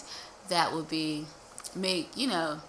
that 0.49 0.73
would 0.73 0.89
be 0.89 1.25
make, 1.75 2.17
you 2.17 2.27
know, 2.27 2.59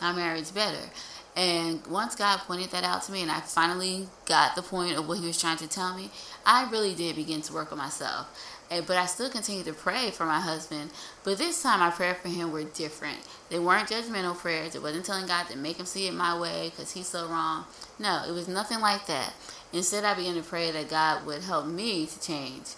our 0.00 0.14
marriage 0.14 0.54
better. 0.54 0.90
And 1.36 1.84
once 1.86 2.14
God 2.14 2.38
pointed 2.40 2.70
that 2.70 2.84
out 2.84 3.02
to 3.04 3.12
me 3.12 3.22
and 3.22 3.30
I 3.30 3.40
finally 3.40 4.08
got 4.26 4.54
the 4.54 4.62
point 4.62 4.96
of 4.96 5.08
what 5.08 5.18
he 5.18 5.26
was 5.26 5.40
trying 5.40 5.56
to 5.58 5.68
tell 5.68 5.96
me, 5.96 6.10
I 6.46 6.68
really 6.70 6.94
did 6.94 7.16
begin 7.16 7.42
to 7.42 7.52
work 7.52 7.72
on 7.72 7.78
myself. 7.78 8.28
And, 8.70 8.86
but 8.86 8.96
I 8.96 9.06
still 9.06 9.28
continued 9.28 9.66
to 9.66 9.72
pray 9.72 10.10
for 10.10 10.24
my 10.24 10.40
husband. 10.40 10.90
But 11.24 11.38
this 11.38 11.62
time, 11.62 11.80
my 11.80 11.90
prayer 11.90 12.14
for 12.14 12.28
him 12.28 12.52
were 12.52 12.62
different. 12.62 13.18
They 13.48 13.58
weren't 13.58 13.88
judgmental 13.88 14.36
prayers. 14.36 14.74
It 14.76 14.82
wasn't 14.82 15.04
telling 15.04 15.26
God 15.26 15.48
to 15.48 15.58
make 15.58 15.78
him 15.78 15.86
see 15.86 16.06
it 16.06 16.14
my 16.14 16.38
way 16.38 16.70
because 16.70 16.92
he's 16.92 17.08
so 17.08 17.26
wrong. 17.26 17.64
No, 17.98 18.22
it 18.28 18.32
was 18.32 18.46
nothing 18.46 18.80
like 18.80 19.06
that. 19.06 19.34
Instead, 19.72 20.04
I 20.04 20.14
began 20.14 20.34
to 20.34 20.42
pray 20.42 20.70
that 20.70 20.88
God 20.88 21.26
would 21.26 21.42
help 21.42 21.66
me 21.66 22.06
to 22.06 22.20
change 22.20 22.74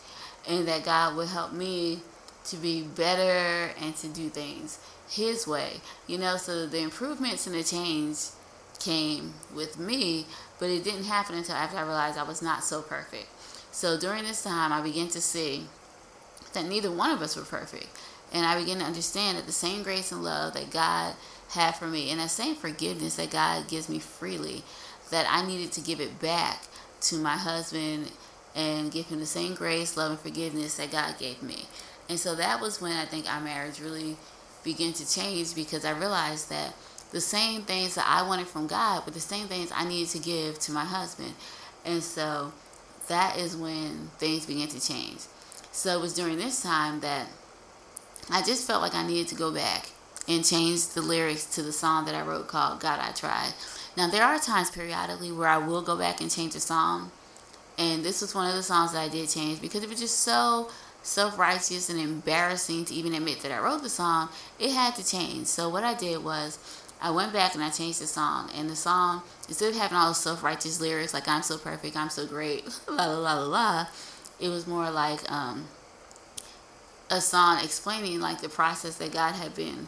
and 0.48 0.66
that 0.66 0.84
God 0.84 1.14
would 1.16 1.28
help 1.28 1.52
me 1.52 2.00
to 2.44 2.56
be 2.56 2.82
better 2.82 3.72
and 3.80 3.94
to 3.96 4.08
do 4.08 4.28
things 4.28 4.78
His 5.08 5.46
way. 5.46 5.80
You 6.06 6.18
know, 6.18 6.36
so 6.36 6.66
the 6.66 6.80
improvements 6.80 7.46
and 7.46 7.54
the 7.54 7.62
change 7.62 8.18
came 8.80 9.34
with 9.54 9.78
me, 9.78 10.26
but 10.58 10.68
it 10.68 10.84
didn't 10.84 11.04
happen 11.04 11.36
until 11.36 11.54
after 11.54 11.76
I 11.76 11.82
realized 11.82 12.18
I 12.18 12.24
was 12.24 12.42
not 12.42 12.64
so 12.64 12.82
perfect. 12.82 13.28
So 13.70 13.98
during 13.98 14.24
this 14.24 14.42
time, 14.42 14.72
I 14.72 14.82
began 14.82 15.08
to 15.08 15.20
see 15.20 15.66
that 16.54 16.66
neither 16.66 16.90
one 16.90 17.10
of 17.10 17.22
us 17.22 17.36
were 17.36 17.42
perfect. 17.42 17.88
And 18.32 18.46
I 18.46 18.58
began 18.58 18.78
to 18.78 18.84
understand 18.84 19.36
that 19.36 19.46
the 19.46 19.52
same 19.52 19.82
grace 19.82 20.12
and 20.12 20.24
love 20.24 20.54
that 20.54 20.70
God 20.70 21.14
had 21.50 21.72
for 21.72 21.86
me 21.86 22.10
and 22.10 22.20
that 22.20 22.30
same 22.30 22.54
forgiveness 22.54 23.16
that 23.16 23.30
God 23.30 23.68
gives 23.68 23.88
me 23.88 23.98
freely, 23.98 24.62
that 25.10 25.26
I 25.28 25.46
needed 25.46 25.72
to 25.72 25.80
give 25.80 26.00
it 26.00 26.20
back 26.20 26.62
to 27.02 27.16
my 27.16 27.36
husband 27.36 28.10
and 28.54 28.90
give 28.90 29.06
him 29.06 29.20
the 29.20 29.26
same 29.26 29.54
grace, 29.54 29.96
love, 29.96 30.10
and 30.10 30.20
forgiveness 30.20 30.76
that 30.76 30.90
God 30.90 31.18
gave 31.18 31.42
me. 31.42 31.66
And 32.08 32.18
so 32.18 32.34
that 32.34 32.60
was 32.60 32.80
when 32.80 32.92
I 32.92 33.04
think 33.04 33.30
our 33.30 33.40
marriage 33.40 33.80
really 33.80 34.16
began 34.64 34.92
to 34.94 35.10
change 35.10 35.54
because 35.54 35.84
I 35.84 35.90
realized 35.98 36.50
that 36.50 36.74
the 37.10 37.20
same 37.20 37.62
things 37.62 37.94
that 37.94 38.06
I 38.08 38.26
wanted 38.26 38.48
from 38.48 38.66
God 38.66 39.04
were 39.04 39.12
the 39.12 39.20
same 39.20 39.46
things 39.46 39.70
I 39.74 39.86
needed 39.86 40.08
to 40.10 40.18
give 40.18 40.58
to 40.60 40.72
my 40.72 40.84
husband. 40.84 41.34
And 41.84 42.02
so 42.02 42.52
that 43.08 43.36
is 43.38 43.56
when 43.56 44.10
things 44.18 44.46
began 44.46 44.68
to 44.68 44.80
change. 44.80 45.20
So 45.72 45.98
it 45.98 46.00
was 46.00 46.14
during 46.14 46.36
this 46.36 46.62
time 46.62 47.00
that 47.00 47.28
I 48.30 48.42
just 48.42 48.66
felt 48.66 48.82
like 48.82 48.94
I 48.94 49.06
needed 49.06 49.28
to 49.28 49.34
go 49.34 49.50
back 49.50 49.88
and 50.28 50.44
change 50.44 50.86
the 50.88 51.02
lyrics 51.02 51.44
to 51.46 51.62
the 51.62 51.72
song 51.72 52.04
that 52.04 52.14
I 52.14 52.22
wrote 52.22 52.46
called 52.46 52.80
God 52.80 53.00
I 53.00 53.12
Tried. 53.12 53.54
Now, 53.96 54.08
there 54.08 54.22
are 54.22 54.38
times 54.38 54.70
periodically 54.70 55.32
where 55.32 55.48
I 55.48 55.58
will 55.58 55.82
go 55.82 55.96
back 55.96 56.20
and 56.20 56.30
change 56.30 56.54
a 56.54 56.60
song. 56.60 57.10
And 57.78 58.04
this 58.04 58.20
was 58.20 58.34
one 58.34 58.48
of 58.48 58.54
the 58.54 58.62
songs 58.62 58.92
that 58.92 59.00
I 59.00 59.08
did 59.08 59.28
change 59.28 59.60
because 59.60 59.82
it 59.82 59.88
was 59.88 59.98
just 59.98 60.20
so 60.20 60.70
self 61.02 61.38
righteous 61.38 61.90
and 61.90 61.98
embarrassing 61.98 62.84
to 62.86 62.94
even 62.94 63.14
admit 63.14 63.40
that 63.40 63.52
I 63.52 63.58
wrote 63.58 63.82
the 63.82 63.88
song. 63.88 64.28
It 64.58 64.70
had 64.72 64.94
to 64.96 65.06
change. 65.06 65.46
So, 65.46 65.68
what 65.68 65.84
I 65.84 65.94
did 65.94 66.22
was 66.22 66.58
I 67.00 67.10
went 67.10 67.32
back 67.32 67.54
and 67.54 67.64
I 67.64 67.70
changed 67.70 68.00
the 68.00 68.06
song. 68.06 68.50
And 68.54 68.70
the 68.70 68.76
song, 68.76 69.22
instead 69.48 69.70
of 69.70 69.76
having 69.76 69.96
all 69.98 70.08
those 70.08 70.18
self 70.20 70.42
righteous 70.42 70.80
lyrics 70.80 71.12
like 71.12 71.26
I'm 71.26 71.42
so 71.42 71.58
perfect, 71.58 71.96
I'm 71.96 72.10
so 72.10 72.26
great, 72.26 72.64
la 72.88 73.06
la 73.06 73.18
la 73.18 73.34
la 73.34 73.46
la, 73.46 73.86
it 74.42 74.48
was 74.48 74.66
more 74.66 74.90
like 74.90 75.30
um, 75.30 75.66
a 77.08 77.20
song 77.20 77.60
explaining 77.62 78.20
like 78.20 78.40
the 78.40 78.48
process 78.48 78.96
that 78.96 79.12
God 79.12 79.34
had 79.34 79.54
been 79.54 79.86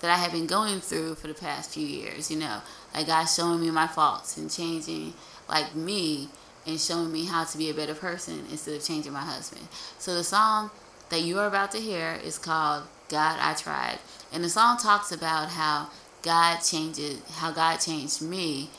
that 0.00 0.10
I 0.10 0.16
had 0.16 0.30
been 0.30 0.46
going 0.46 0.80
through 0.80 1.16
for 1.16 1.26
the 1.26 1.34
past 1.34 1.74
few 1.74 1.84
years, 1.84 2.30
you 2.30 2.38
know, 2.38 2.60
like 2.94 3.08
God 3.08 3.24
showing 3.24 3.60
me 3.60 3.70
my 3.72 3.88
faults 3.88 4.36
and 4.36 4.48
changing 4.48 5.14
like 5.48 5.74
me 5.74 6.28
and 6.64 6.78
showing 6.78 7.10
me 7.10 7.24
how 7.24 7.42
to 7.42 7.58
be 7.58 7.68
a 7.68 7.74
better 7.74 7.94
person 7.94 8.44
instead 8.50 8.74
of 8.74 8.84
changing 8.84 9.12
my 9.12 9.22
husband. 9.22 9.66
So 9.98 10.14
the 10.14 10.22
song 10.22 10.70
that 11.08 11.22
you 11.22 11.40
are 11.40 11.48
about 11.48 11.72
to 11.72 11.78
hear 11.78 12.20
is 12.22 12.38
called 12.38 12.84
God 13.08 13.38
I 13.40 13.54
Tried. 13.54 13.98
And 14.32 14.44
the 14.44 14.48
song 14.48 14.76
talks 14.76 15.10
about 15.10 15.48
how 15.48 15.88
God 16.22 16.58
changes 16.58 17.20
how 17.36 17.50
God 17.50 17.78
changed 17.78 18.22
me 18.22 18.70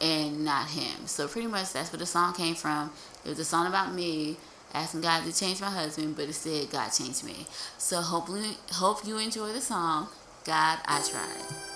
and 0.00 0.44
not 0.44 0.68
him. 0.68 1.06
So 1.06 1.28
pretty 1.28 1.48
much 1.48 1.72
that's 1.72 1.92
where 1.92 1.98
the 1.98 2.06
song 2.06 2.34
came 2.34 2.54
from. 2.54 2.90
It 3.24 3.30
was 3.30 3.38
a 3.38 3.44
song 3.44 3.66
about 3.66 3.94
me 3.94 4.36
asking 4.74 5.00
God 5.00 5.24
to 5.24 5.38
change 5.38 5.60
my 5.60 5.70
husband, 5.70 6.16
but 6.16 6.26
instead 6.26 6.70
God 6.70 6.90
changed 6.90 7.24
me. 7.24 7.46
So 7.78 8.00
hopefully 8.00 8.56
hope 8.72 9.06
you 9.06 9.18
enjoy 9.18 9.52
the 9.52 9.60
song. 9.60 10.08
God 10.44 10.78
I 10.86 11.00
tried. 11.00 11.75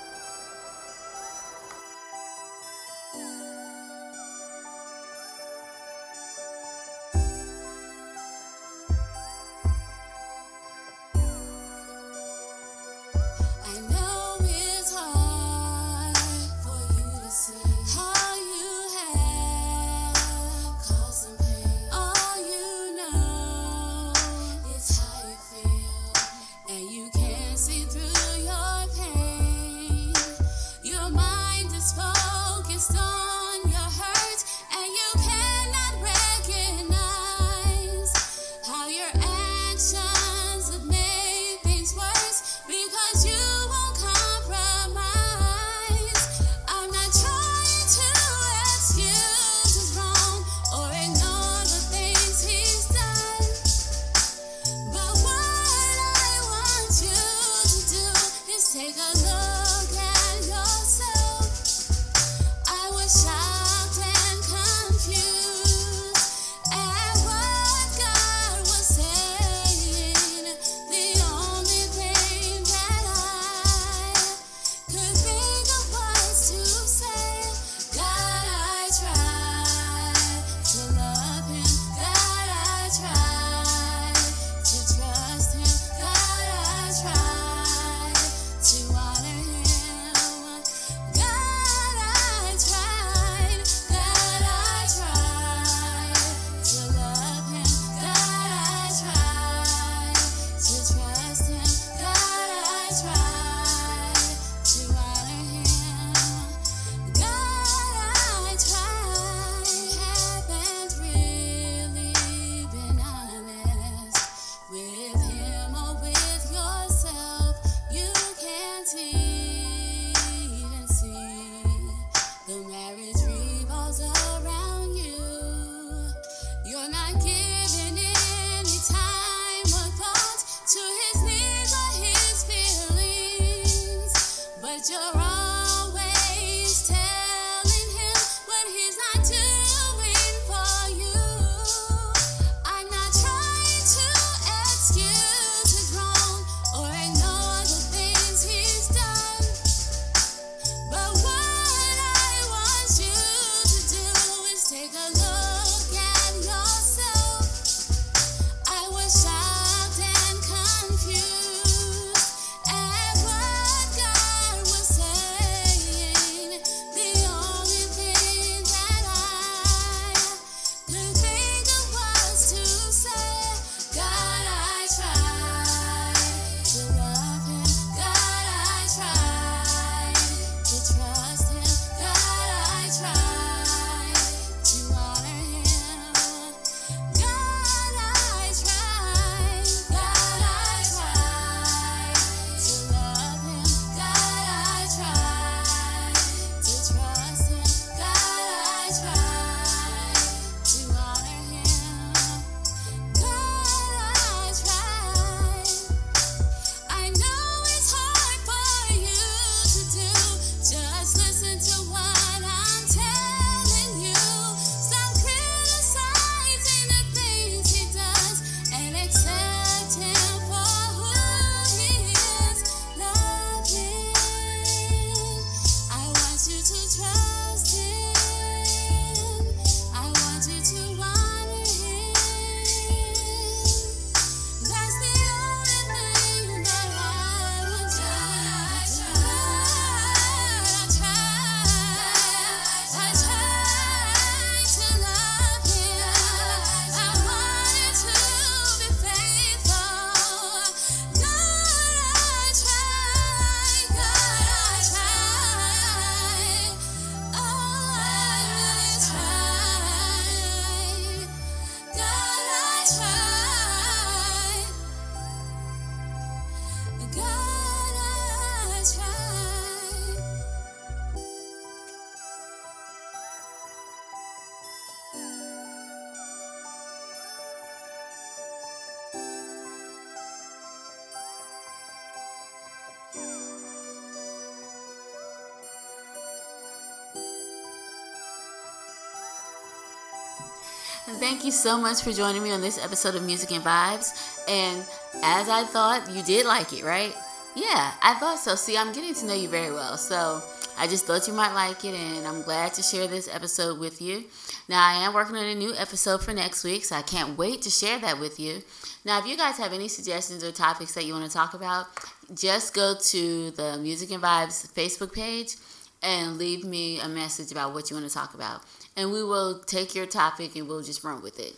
Thank 291.19 291.45
you 291.45 291.51
so 291.51 291.77
much 291.79 292.03
for 292.03 292.13
joining 292.13 292.43
me 292.43 292.53
on 292.53 292.61
this 292.61 292.83
episode 292.83 293.15
of 293.15 293.23
Music 293.25 293.51
and 293.51 293.65
Vibes. 293.65 294.39
And 294.49 294.81
as 295.23 295.49
I 295.49 295.65
thought, 295.65 296.11
you 296.11 296.23
did 296.23 296.47
like 296.47 296.73
it, 296.73 296.85
right? 296.85 297.15
Yeah, 297.55 297.93
I 298.03 298.15
thought 298.15 298.39
so. 298.39 298.55
See, 298.55 298.77
I'm 298.77 298.93
getting 298.93 299.13
to 299.15 299.27
know 299.27 299.35
you 299.35 299.49
very 299.49 299.73
well. 299.73 299.97
So 299.97 300.43
I 300.79 300.87
just 300.87 301.07
thought 301.07 301.27
you 301.27 301.35
might 301.35 301.53
like 301.53 301.85
it, 301.85 301.95
and 301.95 302.27
I'm 302.27 302.43
glad 302.43 302.73
to 302.75 302.83
share 302.83 303.07
this 303.07 303.29
episode 303.33 303.79
with 303.79 304.01
you. 304.01 304.25
Now, 304.69 304.87
I 304.87 305.05
am 305.05 305.13
working 305.13 305.37
on 305.37 305.45
a 305.45 305.55
new 305.55 305.75
episode 305.75 306.23
for 306.23 306.33
next 306.33 306.65
week, 306.65 306.85
so 306.85 306.97
I 306.97 307.03
can't 307.03 307.37
wait 307.37 307.63
to 307.63 307.71
share 307.71 307.99
that 307.99 308.19
with 308.19 308.39
you. 308.41 308.63
Now, 309.05 309.19
if 309.19 309.27
you 309.27 309.37
guys 309.37 309.59
have 309.59 309.73
any 309.73 309.89
suggestions 309.89 310.45
or 310.45 310.53
topics 310.53 310.95
that 310.95 311.05
you 311.05 311.13
want 311.13 311.27
to 311.27 311.33
talk 311.33 311.55
about, 311.55 311.87
just 312.35 312.73
go 312.73 312.95
to 312.99 313.51
the 313.51 313.79
Music 313.79 314.11
and 314.13 314.23
Vibes 314.23 314.73
Facebook 314.73 315.13
page 315.13 315.57
and 316.03 316.39
leave 316.39 316.65
me 316.65 316.99
a 317.01 317.09
message 317.09 317.53
about 317.53 317.75
what 317.75 317.91
you 317.91 317.97
want 317.97 318.09
to 318.09 318.15
talk 318.15 318.33
about. 318.35 318.63
And 318.97 319.13
we 319.13 319.23
will 319.23 319.61
take 319.61 319.95
your 319.95 320.07
topic 320.07 320.57
and 320.57 320.69
we'll 320.69 320.83
just 320.83 321.05
run 321.05 321.23
with 321.23 321.39
it. 321.39 321.55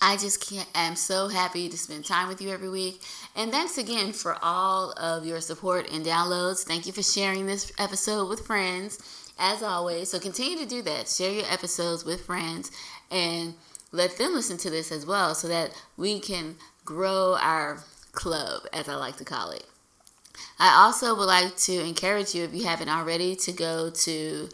I 0.00 0.16
just 0.16 0.48
can't, 0.48 0.68
am 0.74 0.94
so 0.94 1.26
happy 1.26 1.68
to 1.68 1.76
spend 1.76 2.04
time 2.04 2.28
with 2.28 2.40
you 2.40 2.50
every 2.50 2.68
week. 2.68 3.02
And 3.34 3.50
thanks 3.50 3.78
again 3.78 4.12
for 4.12 4.36
all 4.42 4.92
of 4.92 5.26
your 5.26 5.40
support 5.40 5.90
and 5.92 6.04
downloads. 6.04 6.62
Thank 6.62 6.86
you 6.86 6.92
for 6.92 7.02
sharing 7.02 7.46
this 7.46 7.72
episode 7.78 8.28
with 8.28 8.46
friends, 8.46 8.98
as 9.38 9.62
always. 9.62 10.10
So 10.10 10.20
continue 10.20 10.56
to 10.58 10.66
do 10.66 10.82
that. 10.82 11.08
Share 11.08 11.32
your 11.32 11.50
episodes 11.50 12.04
with 12.04 12.24
friends 12.26 12.70
and 13.10 13.54
let 13.90 14.18
them 14.18 14.34
listen 14.34 14.56
to 14.58 14.70
this 14.70 14.92
as 14.92 15.04
well 15.04 15.34
so 15.34 15.48
that 15.48 15.72
we 15.96 16.20
can 16.20 16.56
grow 16.84 17.36
our 17.40 17.82
club, 18.12 18.62
as 18.72 18.88
I 18.88 18.94
like 18.94 19.16
to 19.16 19.24
call 19.24 19.50
it. 19.50 19.64
I 20.60 20.84
also 20.84 21.16
would 21.16 21.26
like 21.26 21.56
to 21.56 21.72
encourage 21.72 22.34
you, 22.34 22.44
if 22.44 22.54
you 22.54 22.64
haven't 22.64 22.88
already, 22.88 23.34
to 23.36 23.52
go 23.52 23.90
to 23.90 24.48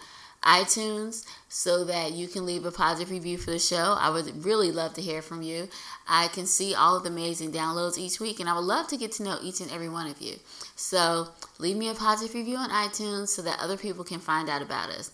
iTunes 0.45 1.25
so 1.49 1.85
that 1.85 2.13
you 2.13 2.29
can 2.29 2.45
leave 2.45 2.65
a 2.65 2.71
positive 2.71 3.11
review 3.11 3.39
for 3.39 3.51
the 3.51 3.59
show. 3.59 3.97
I 3.99 4.11
would 4.11 4.45
really 4.45 4.71
love 4.71 4.95
to 4.95 5.03
hear 5.03 5.23
from 5.23 5.43
you. 5.43 5.69
I 6.09 6.29
can 6.29 6.47
see 6.47 6.75
all 6.75 6.97
of 6.97 7.03
the 7.03 7.09
amazing 7.09 7.53
downloads 7.53 7.99
each 7.99 8.21
week, 8.21 8.41
and 8.41 8.49
I 8.49 8.55
would 8.55 8.65
love 8.65 8.89
to 8.89 8.97
get 8.97 9.13
to 9.13 9.23
know 9.23 9.39
each 9.43 9.61
and 9.61 9.71
every 9.71 9.89
one 9.89 10.07
of 10.07 10.21
you. 10.21 10.35
So 10.77 11.29
leave 11.59 11.77
me 11.77 11.89
a 11.89 11.95
positive 11.95 12.35
review 12.35 12.57
on 12.57 12.71
iTunes 12.71 13.29
so 13.29 13.43
that 13.43 13.59
other 13.61 13.77
people 13.77 14.05
can 14.05 14.21
find 14.21 14.49
out 14.49 14.63
about 14.63 14.91
us 14.91 15.11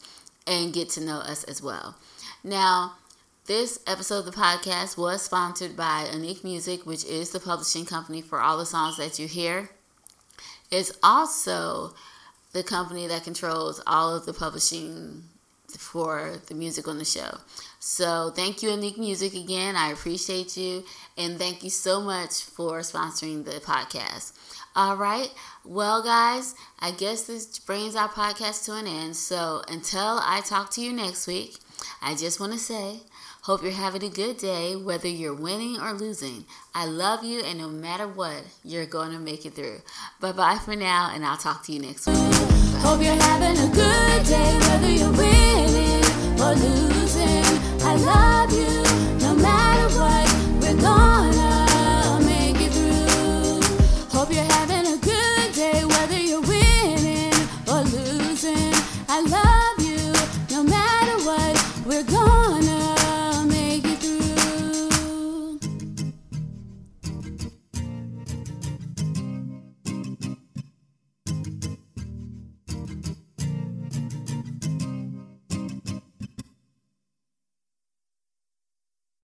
and 0.46 0.72
get 0.72 0.88
to 0.90 1.00
know 1.00 1.18
us 1.18 1.44
as 1.44 1.62
well. 1.62 1.96
Now, 2.42 2.94
this 3.46 3.80
episode 3.86 4.20
of 4.20 4.24
the 4.26 4.32
podcast 4.32 4.96
was 4.96 5.22
sponsored 5.22 5.76
by 5.76 6.08
Unique 6.12 6.44
Music, 6.44 6.86
which 6.86 7.04
is 7.04 7.30
the 7.30 7.40
publishing 7.40 7.84
company 7.84 8.22
for 8.22 8.40
all 8.40 8.58
the 8.58 8.66
songs 8.66 8.96
that 8.96 9.18
you 9.18 9.26
hear. 9.26 9.70
It's 10.70 10.92
also 11.02 11.94
the 12.52 12.62
company 12.62 13.06
that 13.06 13.24
controls 13.24 13.82
all 13.86 14.14
of 14.14 14.26
the 14.26 14.32
publishing 14.32 15.24
for 15.78 16.38
the 16.46 16.54
music 16.54 16.88
on 16.88 16.98
the 16.98 17.04
show. 17.04 17.38
So 17.78 18.30
thank 18.34 18.62
you, 18.62 18.70
Unique 18.70 18.98
Music, 18.98 19.34
again. 19.34 19.76
I 19.76 19.92
appreciate 19.92 20.56
you. 20.56 20.84
And 21.16 21.38
thank 21.38 21.62
you 21.62 21.70
so 21.70 22.00
much 22.00 22.42
for 22.42 22.80
sponsoring 22.80 23.44
the 23.44 23.60
podcast. 23.60 24.32
All 24.76 24.96
right. 24.96 25.32
Well, 25.64 26.02
guys, 26.02 26.54
I 26.78 26.90
guess 26.90 27.22
this 27.22 27.58
brings 27.58 27.96
our 27.96 28.08
podcast 28.08 28.64
to 28.66 28.74
an 28.74 28.86
end. 28.86 29.16
So 29.16 29.62
until 29.68 30.20
I 30.22 30.42
talk 30.44 30.70
to 30.72 30.80
you 30.80 30.92
next 30.92 31.26
week, 31.26 31.56
I 32.02 32.14
just 32.14 32.40
want 32.40 32.52
to 32.52 32.58
say, 32.58 33.00
hope 33.50 33.64
you're 33.64 33.72
having 33.72 34.04
a 34.04 34.08
good 34.08 34.36
day, 34.36 34.76
whether 34.76 35.08
you're 35.08 35.34
winning 35.34 35.76
or 35.80 35.92
losing. 35.92 36.44
I 36.72 36.86
love 36.86 37.24
you, 37.24 37.40
and 37.40 37.58
no 37.58 37.68
matter 37.68 38.06
what, 38.06 38.44
you're 38.62 38.86
going 38.86 39.10
to 39.10 39.18
make 39.18 39.44
it 39.44 39.54
through. 39.54 39.82
Bye 40.20 40.30
bye 40.30 40.58
for 40.64 40.76
now, 40.76 41.10
and 41.12 41.24
I'll 41.24 41.36
talk 41.36 41.64
to 41.64 41.72
you 41.72 41.80
next 41.80 42.06
week. 42.06 42.16
Hope 42.78 43.02
you're 43.02 43.12
having 43.12 43.58
a 43.58 43.66
good 43.74 44.24
day, 44.24 44.56
whether 44.68 44.88
you're 44.88 45.10
winning 45.10 46.04
or 46.40 46.54
losing. 46.54 47.44
I 47.82 47.96
love 47.96 48.39